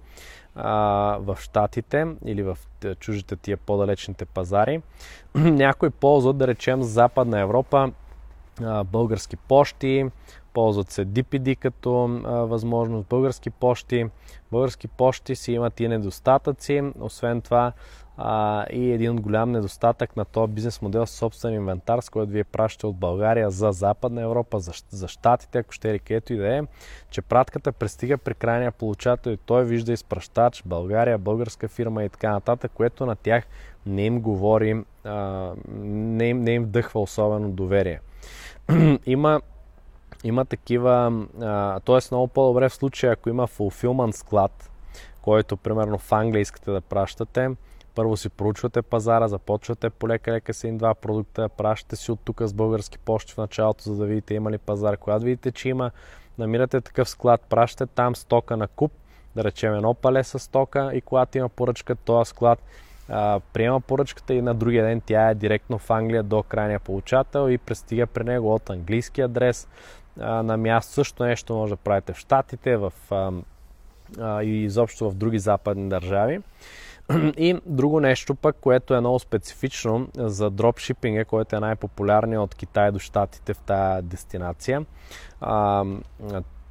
а, 0.55 0.73
в 1.19 1.37
Штатите 1.39 2.07
или 2.25 2.43
в 2.43 2.57
чужите 2.99 3.35
тия 3.35 3.57
по-далечните 3.57 4.25
пазари. 4.25 4.81
Някой 5.35 5.89
ползват, 5.89 6.37
да 6.37 6.47
речем, 6.47 6.83
Западна 6.83 7.39
Европа, 7.39 7.91
а, 8.61 8.83
български 8.83 9.35
почти, 9.35 10.05
ползват 10.53 10.91
се 10.91 11.05
DPD 11.05 11.57
като 11.57 12.03
а, 12.05 12.29
възможност, 12.31 13.07
български 13.07 13.49
почти. 13.49 14.05
Български 14.51 14.87
почти 14.87 15.35
си 15.35 15.51
имат 15.51 15.79
и 15.79 15.87
недостатъци, 15.87 16.91
освен 16.99 17.41
това 17.41 17.71
а, 18.17 18.65
и 18.71 18.91
един 18.91 19.15
голям 19.15 19.51
недостатък 19.51 20.15
на 20.17 20.25
този 20.25 20.53
бизнес 20.53 20.81
модел 20.81 21.05
с 21.05 21.11
собствен 21.11 21.53
инвентар, 21.53 21.99
с 21.99 22.09
който 22.09 22.31
вие 22.31 22.43
пращате 22.43 22.87
от 22.87 22.95
България 22.95 23.49
за 23.49 23.71
Западна 23.71 24.21
Европа, 24.21 24.59
за, 24.59 24.71
за 24.89 25.07
Штатите, 25.07 25.57
ако 25.57 25.71
ще 25.71 25.99
където 25.99 26.33
и 26.33 26.37
да 26.37 26.57
е, 26.57 26.61
че 27.09 27.21
пратката 27.21 27.71
пристига 27.71 28.17
при 28.17 28.33
крайния 28.33 28.71
получател 28.71 29.31
и 29.31 29.37
той 29.37 29.65
вижда 29.65 29.93
изпращач, 29.93 30.63
България, 30.65 31.17
българска 31.17 31.67
фирма 31.67 32.03
и 32.03 32.09
така 32.09 32.31
нататък, 32.31 32.71
което 32.75 33.05
на 33.05 33.15
тях 33.15 33.43
не 33.85 34.05
им 34.05 34.21
говори, 34.21 34.83
а, 35.03 35.51
не, 35.77 36.29
им, 36.29 36.41
не 36.41 36.51
им 36.51 36.63
вдъхва 36.63 37.01
особено 37.01 37.51
доверие. 37.51 37.99
има 39.05 39.41
има 40.23 40.45
такива, 40.45 41.25
т.е. 41.85 41.99
много 42.11 42.27
по-добре 42.27 42.69
в 42.69 42.73
случая, 42.73 43.13
ако 43.13 43.29
има 43.29 43.47
fulfillment 43.47 44.11
склад, 44.11 44.71
който 45.21 45.57
примерно 45.57 45.97
в 45.97 46.11
Англия 46.11 46.41
искате 46.41 46.71
да 46.71 46.81
пращате, 46.81 47.49
първо 47.95 48.17
си 48.17 48.29
проучвате 48.29 48.81
пазара, 48.81 49.27
започвате 49.27 49.89
полека-лека 49.89 50.53
с 50.53 50.63
един-два 50.63 50.95
продукта, 50.95 51.49
пращате 51.49 51.95
си 51.95 52.11
от 52.11 52.19
тук 52.23 52.41
с 52.41 52.53
български 52.53 52.97
почти 52.97 53.33
в 53.33 53.37
началото, 53.37 53.83
за 53.83 53.95
да 53.95 54.05
видите 54.05 54.33
има 54.33 54.51
ли 54.51 54.57
пазар. 54.57 54.97
Когато 54.97 55.25
видите, 55.25 55.51
че 55.51 55.69
има, 55.69 55.91
намирате 56.37 56.81
такъв 56.81 57.09
склад, 57.09 57.41
пращате 57.49 57.93
там 57.95 58.15
стока 58.15 58.57
на 58.57 58.67
куп, 58.67 58.91
да 59.35 59.43
речем 59.43 59.73
едно 59.73 59.93
пале 59.93 60.23
с 60.23 60.39
стока 60.39 60.91
и 60.93 61.01
когато 61.01 61.37
има 61.37 61.49
поръчка, 61.49 61.95
този 61.95 62.29
склад 62.29 62.59
а, 63.09 63.39
приема 63.53 63.81
поръчката 63.81 64.33
и 64.33 64.41
на 64.41 64.53
другия 64.53 64.85
ден 64.85 65.01
тя 65.05 65.29
е 65.29 65.35
директно 65.35 65.77
в 65.77 65.89
Англия 65.89 66.23
до 66.23 66.43
крайния 66.43 66.79
получател 66.79 67.49
и 67.49 67.57
пристига 67.57 68.07
при 68.07 68.23
него 68.23 68.53
от 68.55 68.69
английски 68.69 69.21
адрес 69.21 69.67
а, 70.19 70.43
на 70.43 70.57
място. 70.57 70.93
Също 70.93 71.23
нещо 71.23 71.53
може 71.53 71.69
да 71.69 71.77
правите 71.77 72.13
в 72.13 72.17
Штатите, 72.17 72.77
в, 72.77 72.93
а, 73.11 74.41
и 74.43 74.63
изобщо 74.63 75.09
в 75.09 75.13
други 75.13 75.39
западни 75.39 75.89
държави. 75.89 76.41
И 77.37 77.59
друго 77.65 77.99
нещо 77.99 78.35
пък, 78.35 78.55
което 78.61 78.93
е 78.93 78.99
много 78.99 79.19
специфично 79.19 80.07
за 80.15 80.49
дропшипинга, 80.49 81.25
който 81.25 81.55
е 81.55 81.59
най-популярният 81.59 82.43
от 82.43 82.55
Китай 82.55 82.91
до 82.91 82.99
Штатите 82.99 83.53
в 83.53 83.59
тази 83.59 84.07
дестинация. 84.07 84.85
А, 85.41 85.85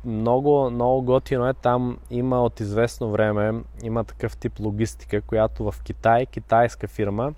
много, 0.04 0.70
много 0.70 1.02
готино 1.02 1.48
е. 1.48 1.54
Там 1.54 1.98
има 2.10 2.42
от 2.42 2.60
известно 2.60 3.10
време, 3.10 3.62
има 3.82 4.04
такъв 4.04 4.36
тип 4.36 4.60
логистика, 4.60 5.20
която 5.20 5.70
в 5.70 5.82
Китай, 5.84 6.26
китайска 6.26 6.88
фирма, 6.88 7.32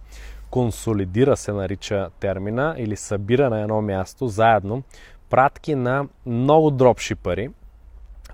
консолидира 0.51 1.37
се 1.37 1.53
нарича 1.53 2.11
термина 2.21 2.75
или 2.79 2.97
събира 2.97 3.51
на 3.51 3.61
едно 3.61 3.83
място 3.83 4.29
заедно 4.29 4.83
пратки 5.31 5.75
на 5.75 6.07
много 6.27 6.71
дропшипъри 6.71 7.51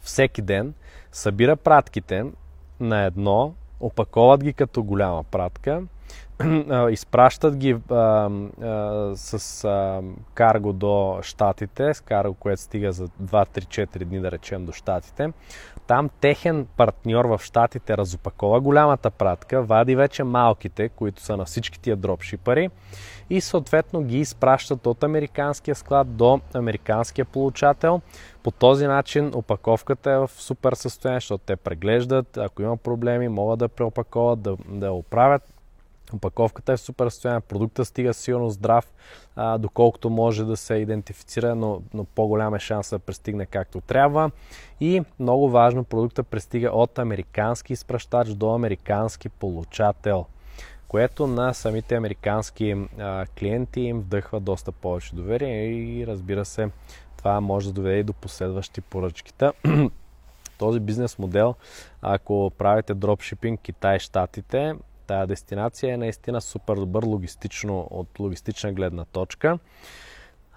всеки 0.01 0.43
ден, 0.43 0.75
събира 1.13 1.57
пратките 1.57 2.25
на 2.81 3.05
едно, 3.05 3.55
опаковат 3.81 4.45
ги 4.45 4.53
като 4.53 4.83
голяма 4.83 5.25
пратка, 5.25 5.83
изпращат 6.91 7.57
ги 7.57 7.77
а, 7.91 7.95
а, 7.95 8.31
с 9.17 9.65
а, 9.65 10.03
карго 10.35 10.73
до 10.73 11.19
щатите, 11.23 11.95
с 11.95 12.01
карго, 12.01 12.35
което 12.35 12.63
стига 12.63 12.93
за 12.93 13.09
2-3-4 13.09 14.05
дни, 14.05 14.21
да 14.21 14.31
речем, 14.31 14.67
до 14.67 14.73
щатите. 14.73 15.33
Там 15.91 16.11
техен 16.21 16.67
партньор 16.77 17.25
в 17.25 17.41
щатите 17.45 17.97
разопакова 17.97 18.61
голямата 18.61 19.11
пратка, 19.11 19.63
вади 19.63 19.97
вече 19.97 20.25
малките, 20.25 20.89
които 20.89 21.23
са 21.23 21.37
на 21.37 21.45
всички 21.45 21.81
тия 21.81 21.97
дропшипари 21.97 22.71
и 23.31 23.41
съответно 23.41 24.03
ги 24.03 24.19
изпращат 24.19 24.87
от 24.87 25.05
американския 25.05 25.75
склад 25.75 26.17
до 26.17 26.41
американския 26.55 27.25
получател. 27.25 28.01
По 28.43 28.51
този 28.51 28.87
начин 28.87 29.31
опаковката 29.35 30.11
е 30.11 30.19
в 30.19 30.31
супер 30.33 30.73
състояние, 30.73 31.21
защото 31.21 31.45
те 31.47 31.57
преглеждат, 31.57 32.37
ако 32.37 32.63
има 32.63 32.77
проблеми, 32.77 33.29
могат 33.29 33.59
да 33.59 33.69
преопаковат, 33.69 34.43
да, 34.43 34.57
да 34.69 34.93
оправят 34.93 35.43
Опаковката 36.15 36.73
е 36.73 36.77
в 36.77 36.81
супер 36.81 37.09
състояние, 37.09 37.41
продукта 37.41 37.85
стига 37.85 38.15
силно 38.15 38.51
здрав, 38.51 38.93
а, 39.37 39.59
доколкото 39.59 40.11
може 40.11 40.45
да 40.45 40.57
се 40.57 40.75
идентифицира, 40.75 41.55
но, 41.55 41.83
но 41.95 42.05
по-голям 42.05 42.55
е 42.55 42.59
шанс 42.59 42.91
да 42.91 42.99
пристигне 42.99 43.47
както 43.47 43.81
трябва. 43.81 44.31
И 44.81 45.03
много 45.19 45.51
важно, 45.51 45.85
продукта 45.85 46.23
пристига 46.23 46.71
от 46.71 46.99
американски 46.99 47.73
изпращач 47.73 48.29
до 48.29 48.55
американски 48.55 49.29
получател, 49.29 50.27
което 50.89 51.27
на 51.27 51.55
самите 51.55 51.95
американски 51.95 52.77
а, 52.99 53.27
клиенти 53.39 53.81
им 53.81 54.01
вдъхва 54.01 54.41
доста 54.41 54.73
повече 54.73 55.15
доверие 55.15 55.67
и 55.67 56.07
разбира 56.07 56.45
се, 56.45 56.71
това 57.17 57.41
може 57.41 57.67
да 57.67 57.73
доведе 57.73 57.99
и 57.99 58.05
до 58.05 58.13
последващи 58.13 58.81
поръчките. 58.81 59.51
Този 60.59 60.81
бизнес 60.81 61.19
модел, 61.19 61.55
ако 62.03 62.53
правите 62.59 62.95
дропшипинг 62.95 63.61
Китай-Штатите, 63.61 64.77
Тая 65.11 65.27
дестинация 65.27 65.95
е 65.95 65.97
наистина 65.97 66.41
супер 66.41 66.75
добър 66.75 67.05
логистично, 67.05 67.89
от 67.91 68.19
логистична 68.19 68.73
гледна 68.73 69.05
точка. 69.05 69.59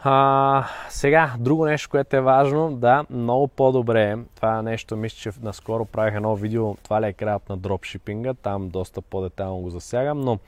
А, 0.03 0.67
сега, 0.89 1.33
друго 1.39 1.65
нещо, 1.65 1.89
което 1.89 2.15
е 2.15 2.21
важно, 2.21 2.75
да, 2.75 3.05
много 3.09 3.47
по-добре, 3.47 4.17
това 4.35 4.59
е 4.59 4.61
нещо, 4.61 4.97
мисля, 4.97 5.17
че 5.17 5.39
наскоро 5.41 5.85
правих 5.85 6.15
едно 6.15 6.35
видео, 6.35 6.75
това 6.75 7.01
ли 7.01 7.05
е 7.05 7.13
краят 7.13 7.49
на 7.49 7.57
дропшипинга, 7.57 8.33
там 8.33 8.69
доста 8.69 9.01
по-детално 9.01 9.57
го 9.57 9.69
засягам, 9.69 10.21
но 10.21 10.39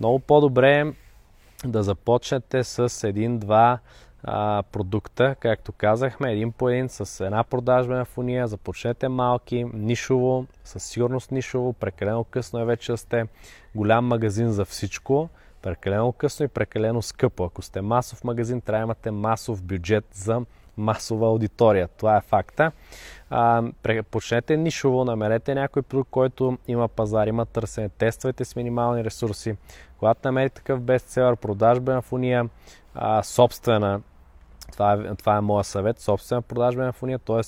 много 0.00 0.18
по-добре 0.18 0.80
е 0.80 0.92
да 1.68 1.82
започнете 1.82 2.64
с 2.64 3.08
един-два 3.08 3.78
а, 4.24 4.62
продукта, 4.72 5.36
както 5.40 5.72
казахме, 5.72 6.32
един 6.32 6.52
по 6.52 6.68
един 6.68 6.88
с 6.88 7.24
една 7.24 7.44
продажбена 7.44 8.04
фуния, 8.04 8.48
започнете 8.48 9.08
малки, 9.08 9.64
нишово, 9.74 10.46
със 10.64 10.84
сигурност 10.84 11.30
нишово, 11.30 11.72
прекалено 11.72 12.24
късно 12.24 12.60
е 12.60 12.64
вече 12.64 12.92
да 12.92 12.98
сте 12.98 13.26
голям 13.74 14.06
магазин 14.06 14.50
за 14.52 14.64
всичко, 14.64 15.28
прекалено 15.62 16.12
късно 16.12 16.44
и 16.44 16.48
прекалено 16.48 17.02
скъпо. 17.02 17.44
Ако 17.44 17.62
сте 17.62 17.80
масов 17.80 18.24
магазин, 18.24 18.60
трябва 18.60 18.80
да 18.80 18.86
имате 18.86 19.10
масов 19.10 19.62
бюджет 19.62 20.04
за 20.12 20.40
масова 20.76 21.26
аудитория. 21.26 21.88
Това 21.88 22.16
е 22.16 22.20
факта. 22.20 22.72
А, 23.30 23.62
почнете 24.10 24.56
нишово, 24.56 25.04
намерете 25.04 25.54
някой 25.54 25.82
продукт, 25.82 26.10
който 26.10 26.58
има 26.68 26.88
пазар, 26.88 27.26
има 27.26 27.46
търсене, 27.46 27.88
тествайте 27.88 28.44
с 28.44 28.56
минимални 28.56 29.04
ресурси. 29.04 29.56
Когато 29.98 30.28
намерите 30.28 30.54
такъв 30.54 30.80
бестселър, 30.80 31.36
продажбена 31.36 32.02
фуния, 32.02 32.48
собствена, 33.22 34.00
това 34.72 34.92
е, 34.92 35.14
това 35.14 35.36
е 35.36 35.40
моя 35.40 35.64
съвет, 35.64 36.00
собствена 36.00 36.42
продажбена 36.42 36.92
фуния, 36.92 37.18
т.е. 37.18 37.40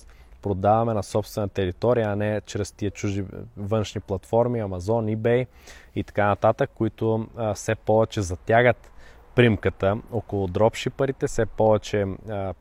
продаваме 0.43 0.95
на 0.95 1.03
собствена 1.03 1.49
територия, 1.49 2.09
а 2.09 2.17
не 2.17 2.41
чрез 2.41 2.73
тия 2.73 2.91
чужди 2.91 3.25
външни 3.57 4.01
платформи, 4.01 4.63
Amazon, 4.63 5.17
eBay 5.17 5.47
и 5.95 6.05
така 6.05 6.27
нататък, 6.27 6.71
които 6.75 7.27
а, 7.37 7.55
все 7.55 7.75
повече 7.75 8.23
затягат 8.23 8.91
примката 9.35 9.99
около 10.13 10.47
дропшипарите, 10.47 11.27
все 11.27 11.47
повече 11.47 12.07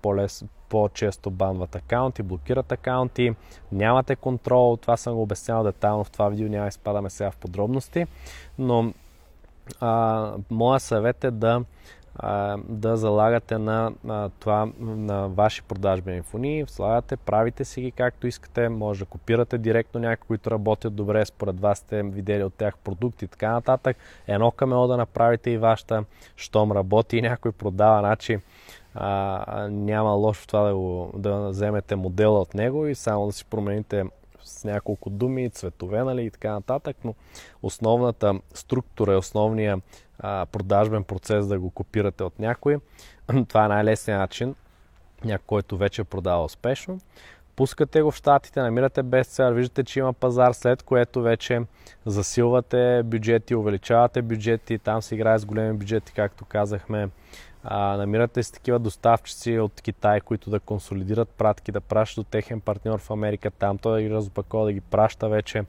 по-лес, 0.02 0.44
по-често 0.70 1.32
банват 1.32 1.76
акаунти, 1.76 2.24
блокират 2.24 2.72
акаунти, 2.72 3.36
нямате 3.72 4.16
контрол, 4.16 4.78
това 4.82 4.98
съм 4.98 5.14
го 5.14 5.22
обяснявал 5.22 5.64
детайлно 5.64 6.04
в 6.04 6.12
това 6.12 6.30
видео, 6.30 6.50
няма 6.50 6.64
да 6.64 6.70
изпадаме 6.70 7.10
сега 7.10 7.32
в 7.32 7.38
подробности, 7.38 8.06
но 8.60 8.94
а, 9.80 10.34
моя 10.50 10.80
съвет 10.80 11.24
е 11.24 11.32
да 11.32 11.64
да 12.68 12.98
залагате 12.98 13.58
на, 13.58 13.92
на 14.04 14.30
това, 14.30 14.72
на 14.80 15.28
ваши 15.28 15.64
продажбени 15.64 16.22
фони, 16.22 16.66
слагате, 16.68 17.18
правите 17.18 17.66
си 17.66 17.82
ги 17.82 17.92
както 17.92 18.28
искате, 18.28 18.70
може 18.70 19.00
да 19.00 19.06
копирате 19.06 19.58
директно 19.58 20.00
някои, 20.00 20.28
които 20.28 20.52
работят 20.52 20.96
добре, 20.96 21.26
според 21.26 21.60
вас 21.60 21.78
сте 21.78 22.04
видели 22.04 22.44
от 22.44 22.54
тях 22.54 22.78
продукти 22.78 23.26
и 23.26 23.28
така 23.28 23.52
нататък. 23.52 23.98
Едно 24.28 24.52
към 24.52 24.72
едно 24.72 24.88
да 24.88 24.98
направите 24.98 25.50
и 25.50 25.58
вашата, 25.58 26.04
щом 26.36 26.72
работи 26.72 27.18
и 27.18 27.22
някой 27.22 27.52
продава, 27.52 28.00
значи 28.00 28.40
а, 28.94 29.68
няма 29.72 30.12
лошо 30.12 30.42
в 30.42 30.48
това 30.48 30.64
да, 30.64 30.76
го, 30.76 31.12
да 31.16 31.50
вземете 31.50 31.96
модела 31.96 32.40
от 32.40 32.54
него 32.54 32.88
и 32.88 32.96
само 32.96 33.26
да 33.26 33.34
си 33.34 33.46
промените 33.46 34.06
с 34.44 34.64
няколко 34.64 35.10
думи, 35.10 35.50
цветове 35.50 36.04
нали, 36.04 36.26
и 36.26 36.32
така 36.32 36.52
нататък, 36.52 36.98
но 37.04 37.16
основната 37.64 38.40
структура 38.54 39.14
и 39.14 39.16
основния 39.16 39.82
продажбен 40.24 41.04
процес 41.04 41.48
да 41.48 41.60
го 41.60 41.70
копирате 41.70 42.24
от 42.24 42.40
някой. 42.40 42.78
Това 43.48 43.66
е 43.66 43.68
най-лесният 43.68 44.20
начин, 44.20 44.56
някой, 45.26 45.46
който 45.48 45.78
вече 45.78 46.02
е 46.02 46.06
продава 46.06 46.44
успешно. 46.44 47.00
Пускате 47.56 48.02
го 48.02 48.12
в 48.12 48.16
щатите, 48.16 48.62
намирате 48.62 49.04
бестселър, 49.04 49.54
виждате, 49.54 49.84
че 49.84 50.00
има 50.00 50.14
пазар, 50.14 50.54
след 50.54 50.84
което 50.84 51.22
вече 51.22 51.62
засилвате 52.06 53.02
бюджети, 53.06 53.56
увеличавате 53.56 54.22
бюджети, 54.22 54.78
там 54.78 55.02
се 55.02 55.16
играе 55.16 55.40
с 55.40 55.46
големи 55.46 55.78
бюджети, 55.78 56.14
както 56.14 56.46
казахме. 56.46 57.10
А, 57.64 57.98
намирате 57.98 58.44
си 58.44 58.54
такива 58.54 58.80
доставчици 58.80 59.60
от 59.60 59.82
Китай, 59.82 60.22
които 60.22 60.50
да 60.50 60.60
консолидират 60.60 61.30
пратки, 61.30 61.72
да 61.72 61.82
пращат 61.82 62.26
до 62.26 62.30
техен 62.30 62.62
партньор 62.62 63.00
в 63.00 63.12
Америка, 63.12 63.52
там 63.52 63.78
той 63.78 64.02
да 64.02 64.08
ги 64.08 64.14
разопакова, 64.14 64.66
да 64.66 64.74
ги 64.74 64.82
праща 64.82 65.30
вече 65.30 65.64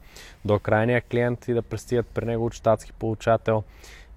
до 0.44 0.58
крайния 0.58 1.00
клиент 1.00 1.48
и 1.48 1.54
да 1.54 1.62
пристигат 1.62 2.06
при 2.06 2.24
него 2.24 2.46
от 2.46 2.54
щатски 2.54 2.92
получател. 2.92 3.64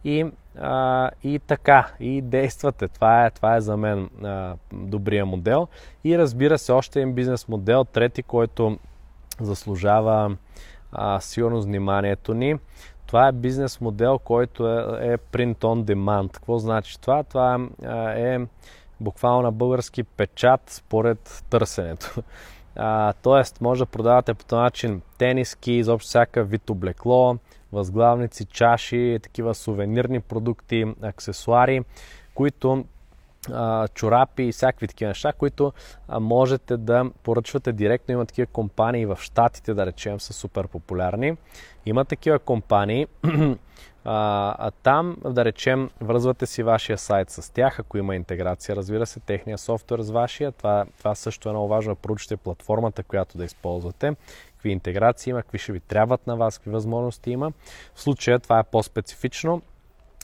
И, 0.05 0.25
а, 0.57 1.09
и 1.23 1.39
така, 1.39 1.91
и 1.99 2.21
действате. 2.21 2.87
Това 2.87 3.25
е, 3.25 3.31
това 3.31 3.55
е 3.55 3.61
за 3.61 3.77
мен 3.77 4.09
а, 4.23 4.55
добрия 4.73 5.25
модел. 5.25 5.67
И 6.03 6.17
разбира 6.17 6.57
се, 6.57 6.71
още 6.71 7.01
един 7.01 7.13
бизнес 7.13 7.47
модел, 7.47 7.83
трети, 7.83 8.23
който 8.23 8.77
заслужава 9.39 10.37
а, 10.91 11.19
сигурно 11.19 11.61
вниманието 11.61 12.33
ни. 12.33 12.55
Това 13.05 13.27
е 13.27 13.31
бизнес 13.31 13.81
модел, 13.81 14.19
който 14.19 14.67
е, 14.67 14.75
е 15.13 15.17
print 15.17 15.57
on 15.57 15.83
demand. 15.83 16.31
Какво 16.33 16.57
значи 16.57 17.01
това? 17.01 17.23
Това 17.23 17.67
е, 18.15 18.33
е 18.33 18.39
буквално 18.99 19.41
на 19.41 19.51
български 19.51 20.03
печат 20.03 20.61
според 20.67 21.43
търсенето. 21.49 22.23
А, 22.75 23.13
тоест, 23.13 23.61
може 23.61 23.79
да 23.79 23.85
продавате 23.85 24.33
по 24.33 24.45
този 24.45 24.59
начин 24.59 25.01
тениски, 25.17 25.71
изобщо 25.71 26.07
всяка 26.07 26.43
вид 26.43 26.69
облекло, 26.69 27.37
възглавници, 27.73 28.45
чаши, 28.45 29.19
такива 29.23 29.55
сувенирни 29.55 30.19
продукти, 30.19 30.85
аксесуари, 31.01 31.81
които 32.35 32.85
чорапи 33.93 34.43
и 34.43 34.51
всякакви 34.51 34.87
такива 34.87 35.07
неща, 35.07 35.33
които 35.33 35.73
можете 36.19 36.77
да 36.77 37.05
поръчвате 37.23 37.71
директно. 37.71 38.13
Има 38.13 38.25
такива 38.25 38.45
компании 38.45 39.05
в 39.05 39.17
Штатите, 39.21 39.73
да 39.73 39.85
речем, 39.85 40.19
са 40.19 40.33
супер 40.33 40.67
популярни. 40.67 41.37
Има 41.85 42.05
такива 42.05 42.39
компании, 42.39 43.07
а, 43.23 44.55
а 44.59 44.71
там, 44.71 45.17
да 45.25 45.45
речем, 45.45 45.89
връзвате 46.01 46.45
си 46.45 46.63
вашия 46.63 46.97
сайт 46.97 47.29
с 47.29 47.53
тях, 47.53 47.79
ако 47.79 47.97
има 47.97 48.15
интеграция, 48.15 48.75
разбира 48.75 49.05
се, 49.05 49.19
техния 49.19 49.57
софтуер 49.57 49.99
с 50.01 50.09
вашия. 50.09 50.51
Това, 50.51 50.85
това 50.97 51.15
също 51.15 51.49
е 51.49 51.51
много 51.51 51.67
важно 51.67 51.93
да 51.93 51.99
проучите 51.99 52.37
платформата, 52.37 53.03
която 53.03 53.37
да 53.37 53.45
използвате 53.45 54.15
какви 54.63 54.71
интеграции 54.71 55.31
има, 55.31 55.41
какви 55.41 55.57
ще 55.57 55.71
ви 55.71 55.79
трябват 55.79 56.27
на 56.27 56.35
вас, 56.35 56.57
какви 56.57 56.71
възможности 56.71 57.31
има. 57.31 57.51
В 57.95 58.01
случая 58.01 58.39
това 58.39 58.59
е 58.59 58.63
по-специфично. 58.63 59.61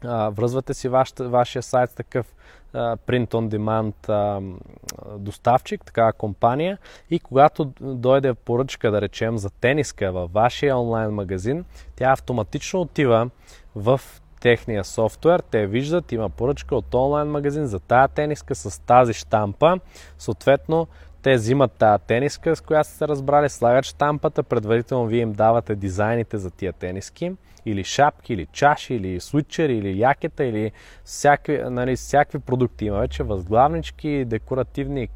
Връзвате 0.04 0.74
си 0.74 0.90
ваш, 0.90 1.14
вашия 1.20 1.64
сайт 1.64 1.90
с 1.90 1.94
такъв 1.94 2.36
print 2.74 3.30
on 3.30 3.58
demand 3.58 4.42
доставчик, 5.18 5.86
такава 5.86 6.14
компания 6.14 6.78
и 7.10 7.20
когато 7.20 7.66
дойде 7.82 8.34
поръчка, 8.34 8.92
да 8.92 9.02
речем, 9.02 9.38
за 9.38 9.50
тениска 9.50 10.12
във 10.12 10.34
вашия 10.34 10.78
онлайн 10.78 11.12
магазин, 11.12 11.66
тя 11.96 12.12
автоматично 12.12 12.82
отива 12.82 13.30
в 13.76 14.02
техния 14.42 14.84
софтуер, 14.84 15.40
те 15.40 15.68
виждат, 15.68 16.12
има 16.12 16.30
поръчка 16.30 16.76
от 16.76 16.94
онлайн 16.94 17.28
магазин 17.28 17.66
за 17.68 17.80
тая 17.80 18.08
тениска 18.08 18.56
с 18.56 18.82
тази 18.82 19.14
штампа. 19.14 19.80
Съответно, 20.18 20.88
те 21.22 21.36
взимат 21.36 21.72
тази 21.72 22.04
тениска, 22.04 22.56
с 22.56 22.62
която 22.62 22.90
сте 22.90 23.08
разбрали, 23.08 23.50
слагат 23.50 23.86
штампата, 23.86 24.44
предварително 24.44 25.06
вие 25.06 25.22
им 25.22 25.34
давате 25.34 25.76
дизайните 25.76 26.38
за 26.38 26.52
тия 26.52 26.74
тениски, 26.74 27.32
или 27.66 27.84
шапки, 27.84 28.34
или 28.34 28.46
чаши, 28.46 28.94
или 28.94 29.20
свитчери, 29.20 29.78
или 29.78 30.00
якета, 30.00 30.44
или 30.46 30.72
всякакви, 31.04 31.70
нали, 31.70 31.96
всякакви 31.96 32.40
продукти. 32.40 32.86
Има 32.86 33.00
вече 33.00 33.24
възглавнички, 33.24 34.26
декоративни 34.26 35.08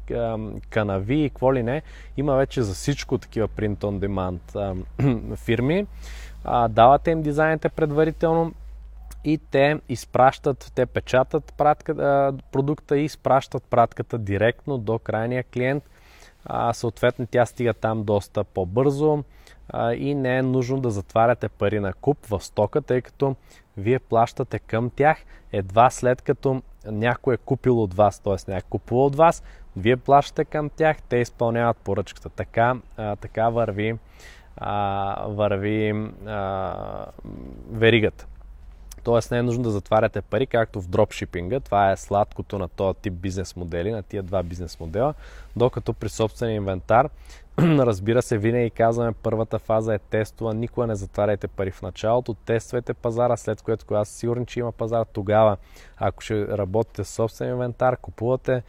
канави 0.70 1.24
и 1.24 1.30
какво 1.30 1.54
ли 1.54 1.62
не. 1.62 1.82
Има 2.16 2.36
вече 2.36 2.62
за 2.62 2.74
всичко 2.74 3.18
такива 3.18 3.48
print 3.48 3.78
on 3.78 3.98
demand 3.98 5.36
фирми. 5.36 5.86
давате 6.68 7.10
им 7.10 7.22
дизайните 7.22 7.68
предварително, 7.68 8.52
и 9.24 9.38
те 9.50 9.80
изпращат, 9.88 10.72
те 10.74 10.86
печатат 10.86 11.54
пратка, 11.56 12.32
продукта 12.52 12.98
и 12.98 13.04
изпращат 13.04 13.64
пратката 13.70 14.18
директно 14.18 14.78
до 14.78 14.98
крайния 14.98 15.44
клиент. 15.44 15.84
А, 16.46 16.72
съответно 16.72 17.26
тя 17.30 17.46
стига 17.46 17.74
там 17.74 18.04
доста 18.04 18.44
по-бързо 18.44 19.24
а, 19.68 19.94
и 19.94 20.14
не 20.14 20.36
е 20.38 20.42
нужно 20.42 20.80
да 20.80 20.90
затваряте 20.90 21.48
пари 21.48 21.80
на 21.80 21.92
куп 21.92 22.26
в 22.26 22.40
стока, 22.40 22.82
тъй 22.82 23.00
като 23.00 23.36
вие 23.76 23.98
плащате 23.98 24.58
към 24.58 24.90
тях 24.90 25.18
едва 25.52 25.90
след 25.90 26.22
като 26.22 26.62
някой 26.86 27.34
е 27.34 27.36
купил 27.36 27.82
от 27.82 27.94
вас, 27.94 28.20
т.е. 28.20 28.32
някой 28.32 28.58
е 28.58 28.70
купува 28.70 29.04
от 29.04 29.16
вас, 29.16 29.42
вие 29.76 29.96
плащате 29.96 30.44
към 30.44 30.70
тях, 30.70 31.02
те 31.02 31.16
изпълняват 31.16 31.76
поръчката. 31.76 32.28
Така, 32.28 32.76
а, 32.96 33.16
така 33.16 33.48
върви, 33.48 33.98
а, 34.56 35.26
върви 35.28 36.10
а, 36.26 37.06
веригата. 37.70 38.26
Тоест 39.04 39.30
не 39.30 39.38
е 39.38 39.42
нужно 39.42 39.62
да 39.62 39.70
затваряте 39.70 40.22
пари, 40.22 40.46
както 40.46 40.80
в 40.80 40.88
дропшипинга. 40.88 41.60
Това 41.60 41.92
е 41.92 41.96
сладкото 41.96 42.58
на 42.58 42.68
този 42.68 42.98
тип 42.98 43.12
бизнес 43.12 43.56
модели, 43.56 43.90
на 43.90 44.02
тия 44.02 44.22
два 44.22 44.42
бизнес 44.42 44.80
модела. 44.80 45.14
Докато 45.56 45.92
при 45.92 46.08
собствения 46.08 46.56
инвентар, 46.56 47.08
разбира 47.58 48.22
се, 48.22 48.38
винаги 48.38 48.70
казваме, 48.70 49.12
първата 49.12 49.58
фаза 49.58 49.94
е 49.94 49.98
тестова. 49.98 50.54
Никога 50.54 50.86
не 50.86 50.94
затваряйте 50.94 51.48
пари 51.48 51.70
в 51.70 51.82
началото. 51.82 52.34
Тествайте 52.34 52.94
пазара, 52.94 53.36
след 53.36 53.62
което, 53.62 53.86
когато 53.86 54.10
сте 54.10 54.18
сигурни, 54.18 54.46
че 54.46 54.60
има 54.60 54.72
пазар, 54.72 55.06
тогава, 55.12 55.56
ако 55.96 56.22
ще 56.22 56.46
работите 56.46 57.04
с 57.04 57.08
собствен 57.08 57.48
инвентар, 57.48 57.96
купувате, 57.96 58.62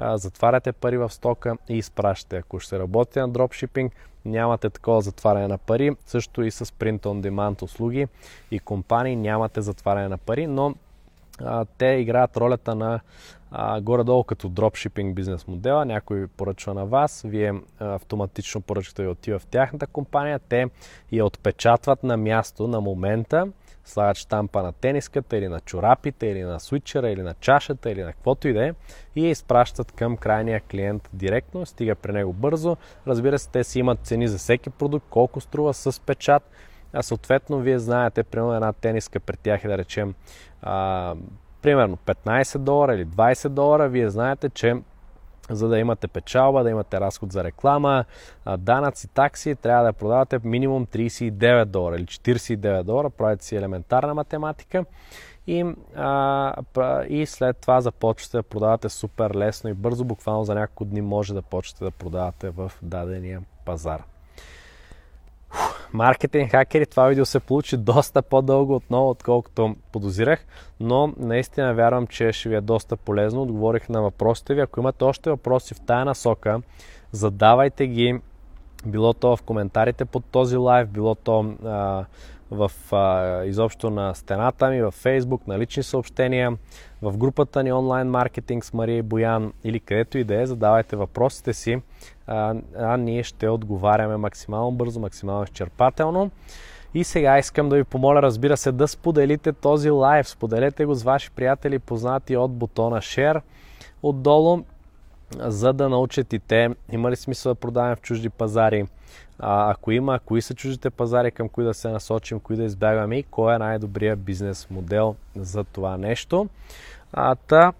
затваряте 0.00 0.72
пари 0.72 0.98
в 0.98 1.10
стока 1.10 1.56
и 1.68 1.78
изпращате. 1.78 2.36
Ако 2.36 2.60
ще 2.60 2.78
работите 2.78 3.20
на 3.20 3.28
дропшипинг, 3.28 3.92
нямате 4.24 4.70
такова 4.70 5.00
затваряне 5.00 5.48
на 5.48 5.58
пари. 5.58 5.96
Също 6.06 6.42
и 6.42 6.50
с 6.50 6.64
Print 6.64 7.00
on 7.00 7.30
Demand 7.30 7.62
услуги 7.62 8.06
и 8.50 8.58
компании 8.58 9.16
нямате 9.16 9.60
затваряне 9.60 10.08
на 10.08 10.18
пари, 10.18 10.46
но 10.46 10.74
а, 11.44 11.64
те 11.78 11.86
играят 11.86 12.36
ролята 12.36 12.74
на 12.74 13.00
а, 13.50 13.80
горе-долу 13.80 14.24
като 14.24 14.48
дропшипинг 14.48 15.14
бизнес 15.14 15.46
модела. 15.46 15.84
Някой 15.84 16.26
поръчва 16.26 16.74
на 16.74 16.86
вас, 16.86 17.22
вие 17.24 17.54
автоматично 17.78 18.60
поръчката 18.60 19.02
ви 19.02 19.08
отива 19.08 19.38
в 19.38 19.46
тяхната 19.46 19.86
компания, 19.86 20.40
те 20.48 20.66
я 21.12 21.24
отпечатват 21.24 22.02
на 22.02 22.16
място, 22.16 22.68
на 22.68 22.80
момента 22.80 23.48
слагат 23.90 24.16
штампа 24.16 24.62
на 24.62 24.72
тениската 24.72 25.36
или 25.36 25.48
на 25.48 25.60
чорапите, 25.60 26.26
или 26.26 26.42
на 26.42 26.60
свитчера, 26.60 27.10
или 27.10 27.22
на 27.22 27.34
чашата, 27.34 27.90
или 27.90 28.02
на 28.02 28.12
каквото 28.12 28.48
и 28.48 28.52
да 28.52 28.66
е 28.66 28.74
и 29.16 29.24
я 29.24 29.30
изпращат 29.30 29.92
към 29.92 30.16
крайния 30.16 30.60
клиент 30.60 31.08
директно, 31.12 31.66
стига 31.66 31.94
при 31.94 32.12
него 32.12 32.32
бързо. 32.32 32.76
Разбира 33.06 33.38
се, 33.38 33.50
те 33.50 33.64
си 33.64 33.78
имат 33.78 33.98
цени 34.02 34.28
за 34.28 34.38
всеки 34.38 34.70
продукт, 34.70 35.06
колко 35.10 35.40
струва 35.40 35.74
с 35.74 36.00
печат, 36.00 36.50
а 36.92 37.02
съответно 37.02 37.58
вие 37.58 37.78
знаете, 37.78 38.22
примерно 38.22 38.54
една 38.54 38.72
тениска 38.72 39.20
при 39.20 39.36
тях 39.36 39.64
е 39.64 39.68
да 39.68 39.78
речем 39.78 40.14
а, 40.62 41.14
примерно 41.62 41.96
15 41.96 42.58
долара 42.58 42.94
или 42.94 43.06
20 43.06 43.48
долара, 43.48 43.88
вие 43.88 44.10
знаете, 44.10 44.48
че 44.48 44.76
за 45.50 45.68
да 45.68 45.78
имате 45.78 46.08
печалба, 46.08 46.62
да 46.62 46.70
имате 46.70 47.00
разход 47.00 47.32
за 47.32 47.44
реклама, 47.44 48.04
данъци, 48.58 49.08
такси, 49.08 49.54
трябва 49.54 49.84
да 49.84 49.92
продавате 49.92 50.40
минимум 50.44 50.86
39 50.86 51.64
долара 51.64 51.96
или 51.96 52.04
49 52.04 52.82
долара, 52.82 53.10
правите 53.10 53.44
си 53.44 53.56
елементарна 53.56 54.14
математика 54.14 54.84
и, 55.46 55.64
а, 55.96 56.54
и 57.08 57.26
след 57.26 57.56
това 57.56 57.80
започвате 57.80 58.36
да 58.36 58.42
продавате 58.42 58.88
супер 58.88 59.34
лесно 59.34 59.70
и 59.70 59.74
бързо, 59.74 60.04
буквално 60.04 60.44
за 60.44 60.54
няколко 60.54 60.84
дни 60.84 61.00
може 61.00 61.34
да 61.34 61.42
почнете 61.42 61.84
да 61.84 61.90
продавате 61.90 62.50
в 62.50 62.72
дадения 62.82 63.42
пазар 63.64 64.02
маркетинг 65.92 66.50
хакери, 66.50 66.86
това 66.86 67.06
видео 67.06 67.26
се 67.26 67.40
получи 67.40 67.76
доста 67.76 68.22
по-дълго 68.22 68.74
отново, 68.74 69.10
отколкото 69.10 69.76
подозирах, 69.92 70.46
но 70.80 71.12
наистина 71.18 71.74
вярвам, 71.74 72.06
че 72.06 72.32
ще 72.32 72.48
ви 72.48 72.54
е 72.54 72.60
доста 72.60 72.96
полезно. 72.96 73.42
Отговорих 73.42 73.88
на 73.88 74.02
въпросите 74.02 74.54
ви. 74.54 74.60
Ако 74.60 74.80
имате 74.80 75.04
още 75.04 75.30
въпроси 75.30 75.74
в 75.74 75.80
тая 75.80 76.04
насока, 76.04 76.60
задавайте 77.12 77.86
ги, 77.86 78.20
било 78.86 79.14
то 79.14 79.36
в 79.36 79.42
коментарите 79.42 80.04
под 80.04 80.24
този 80.24 80.56
лайв, 80.56 80.88
било 80.88 81.14
то 81.14 81.54
а, 81.64 82.04
в, 82.50 82.70
а, 82.92 83.44
изобщо 83.44 83.90
на 83.90 84.14
стената 84.14 84.70
ми, 84.70 84.82
в 84.82 84.92
Facebook, 84.92 85.40
на 85.46 85.58
лични 85.58 85.82
съобщения, 85.82 86.56
в 87.02 87.16
групата 87.16 87.62
ни 87.62 87.72
онлайн 87.72 88.10
маркетинг 88.10 88.64
с 88.64 88.72
Мария 88.72 89.02
Боян 89.02 89.52
или 89.64 89.80
където 89.80 90.18
и 90.18 90.24
да 90.24 90.42
е, 90.42 90.46
задавайте 90.46 90.96
въпросите 90.96 91.52
си, 91.52 91.82
а, 92.26 92.54
а 92.78 92.96
ние 92.96 93.22
ще 93.22 93.48
отговаряме 93.48 94.16
максимално 94.16 94.72
бързо, 94.72 95.00
максимално 95.00 95.44
изчерпателно. 95.44 96.30
И 96.94 97.04
сега 97.04 97.38
искам 97.38 97.68
да 97.68 97.76
ви 97.76 97.84
помоля, 97.84 98.22
разбира 98.22 98.56
се, 98.56 98.72
да 98.72 98.88
споделите 98.88 99.52
този 99.52 99.90
лайв. 99.90 100.28
Споделете 100.28 100.84
го 100.84 100.94
с 100.94 101.02
ваши 101.02 101.30
приятели, 101.30 101.78
познати 101.78 102.36
от 102.36 102.52
бутона 102.52 102.98
Share 102.98 103.40
отдолу, 104.02 104.64
за 105.38 105.72
да 105.72 105.88
научат 105.88 106.32
и 106.32 106.38
те 106.38 106.68
има 106.92 107.10
ли 107.10 107.16
смисъл 107.16 107.54
да 107.54 107.60
продаваме 107.60 107.96
в 107.96 108.00
чужди 108.00 108.30
пазари, 108.30 108.86
а, 109.38 109.70
ако 109.70 109.92
има, 109.92 110.20
кои 110.24 110.42
са 110.42 110.54
чуждите 110.54 110.90
пазари, 110.90 111.30
към 111.30 111.48
кои 111.48 111.64
да 111.64 111.74
се 111.74 111.88
насочим, 111.88 112.40
кои 112.40 112.56
да 112.56 112.64
избягваме 112.64 113.16
и 113.16 113.22
кой 113.22 113.54
е 113.54 113.58
най-добрият 113.58 114.20
бизнес 114.20 114.70
модел 114.70 115.16
за 115.36 115.64
това 115.64 115.96
нещо. 115.96 116.48
А, 117.12 117.34
та, 117.34 117.72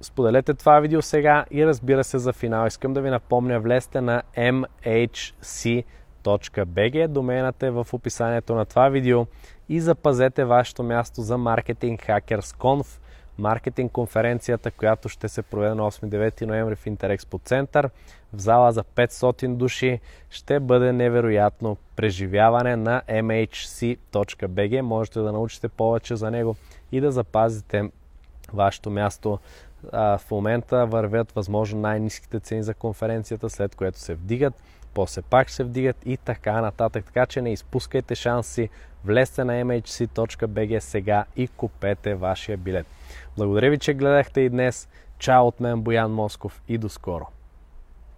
споделете 0.00 0.54
това 0.54 0.80
видео 0.80 1.02
сега 1.02 1.44
и 1.50 1.66
разбира 1.66 2.04
се 2.04 2.18
за 2.18 2.32
финал 2.32 2.66
искам 2.66 2.94
да 2.94 3.00
ви 3.00 3.10
напомня, 3.10 3.60
влезте 3.60 4.00
на 4.00 4.22
mhc.bg, 4.36 5.86
домената 7.08 7.66
е 7.66 7.70
в 7.70 7.86
описанието 7.92 8.54
на 8.54 8.64
това 8.64 8.88
видео 8.88 9.26
и 9.68 9.80
запазете 9.80 10.44
вашето 10.44 10.82
място 10.82 11.22
за 11.22 11.38
Marketing 11.38 12.08
Hackers 12.08 12.56
Conf, 12.56 13.00
маркетинг 13.38 13.92
конференцията, 13.92 14.70
която 14.70 15.08
ще 15.08 15.28
се 15.28 15.42
проведе 15.42 15.74
на 15.74 15.82
8-9 15.82 16.46
ноември 16.46 16.76
в 16.76 16.86
Интерекспо 16.86 17.38
център 17.44 17.90
в 18.32 18.40
зала 18.40 18.72
за 18.72 18.84
500 18.84 19.56
души. 19.56 20.00
Ще 20.30 20.60
бъде 20.60 20.92
невероятно 20.92 21.76
преживяване 21.96 22.76
на 22.76 23.02
mhc.bg. 23.08 24.80
Можете 24.80 25.20
да 25.20 25.32
научите 25.32 25.68
повече 25.68 26.16
за 26.16 26.30
него 26.30 26.56
и 26.92 27.00
да 27.00 27.12
запазите 27.12 27.90
вашето 28.52 28.90
място. 28.90 29.38
в 29.92 30.20
момента 30.30 30.86
вървят 30.86 31.32
възможно 31.32 31.80
най-низките 31.80 32.40
цени 32.40 32.62
за 32.62 32.74
конференцията, 32.74 33.50
след 33.50 33.74
което 33.74 33.98
се 33.98 34.14
вдигат, 34.14 34.54
после 34.94 35.22
пак 35.22 35.50
се 35.50 35.64
вдигат 35.64 35.96
и 36.06 36.16
така 36.16 36.60
нататък. 36.60 37.04
Така 37.04 37.26
че 37.26 37.42
не 37.42 37.52
изпускайте 37.52 38.14
шанси, 38.14 38.68
влезте 39.04 39.44
на 39.44 39.52
mhc.bg 39.52 40.78
сега 40.78 41.24
и 41.36 41.48
купете 41.48 42.14
вашия 42.14 42.56
билет. 42.56 42.86
Благодаря 43.36 43.70
ви, 43.70 43.78
че 43.78 43.94
гледахте 43.94 44.40
и 44.40 44.48
днес. 44.48 44.88
Чао 45.18 45.46
от 45.46 45.60
мен, 45.60 45.80
Боян 45.80 46.12
Москов 46.12 46.62
и 46.68 46.78
до 46.78 46.88
скоро! 46.88 47.26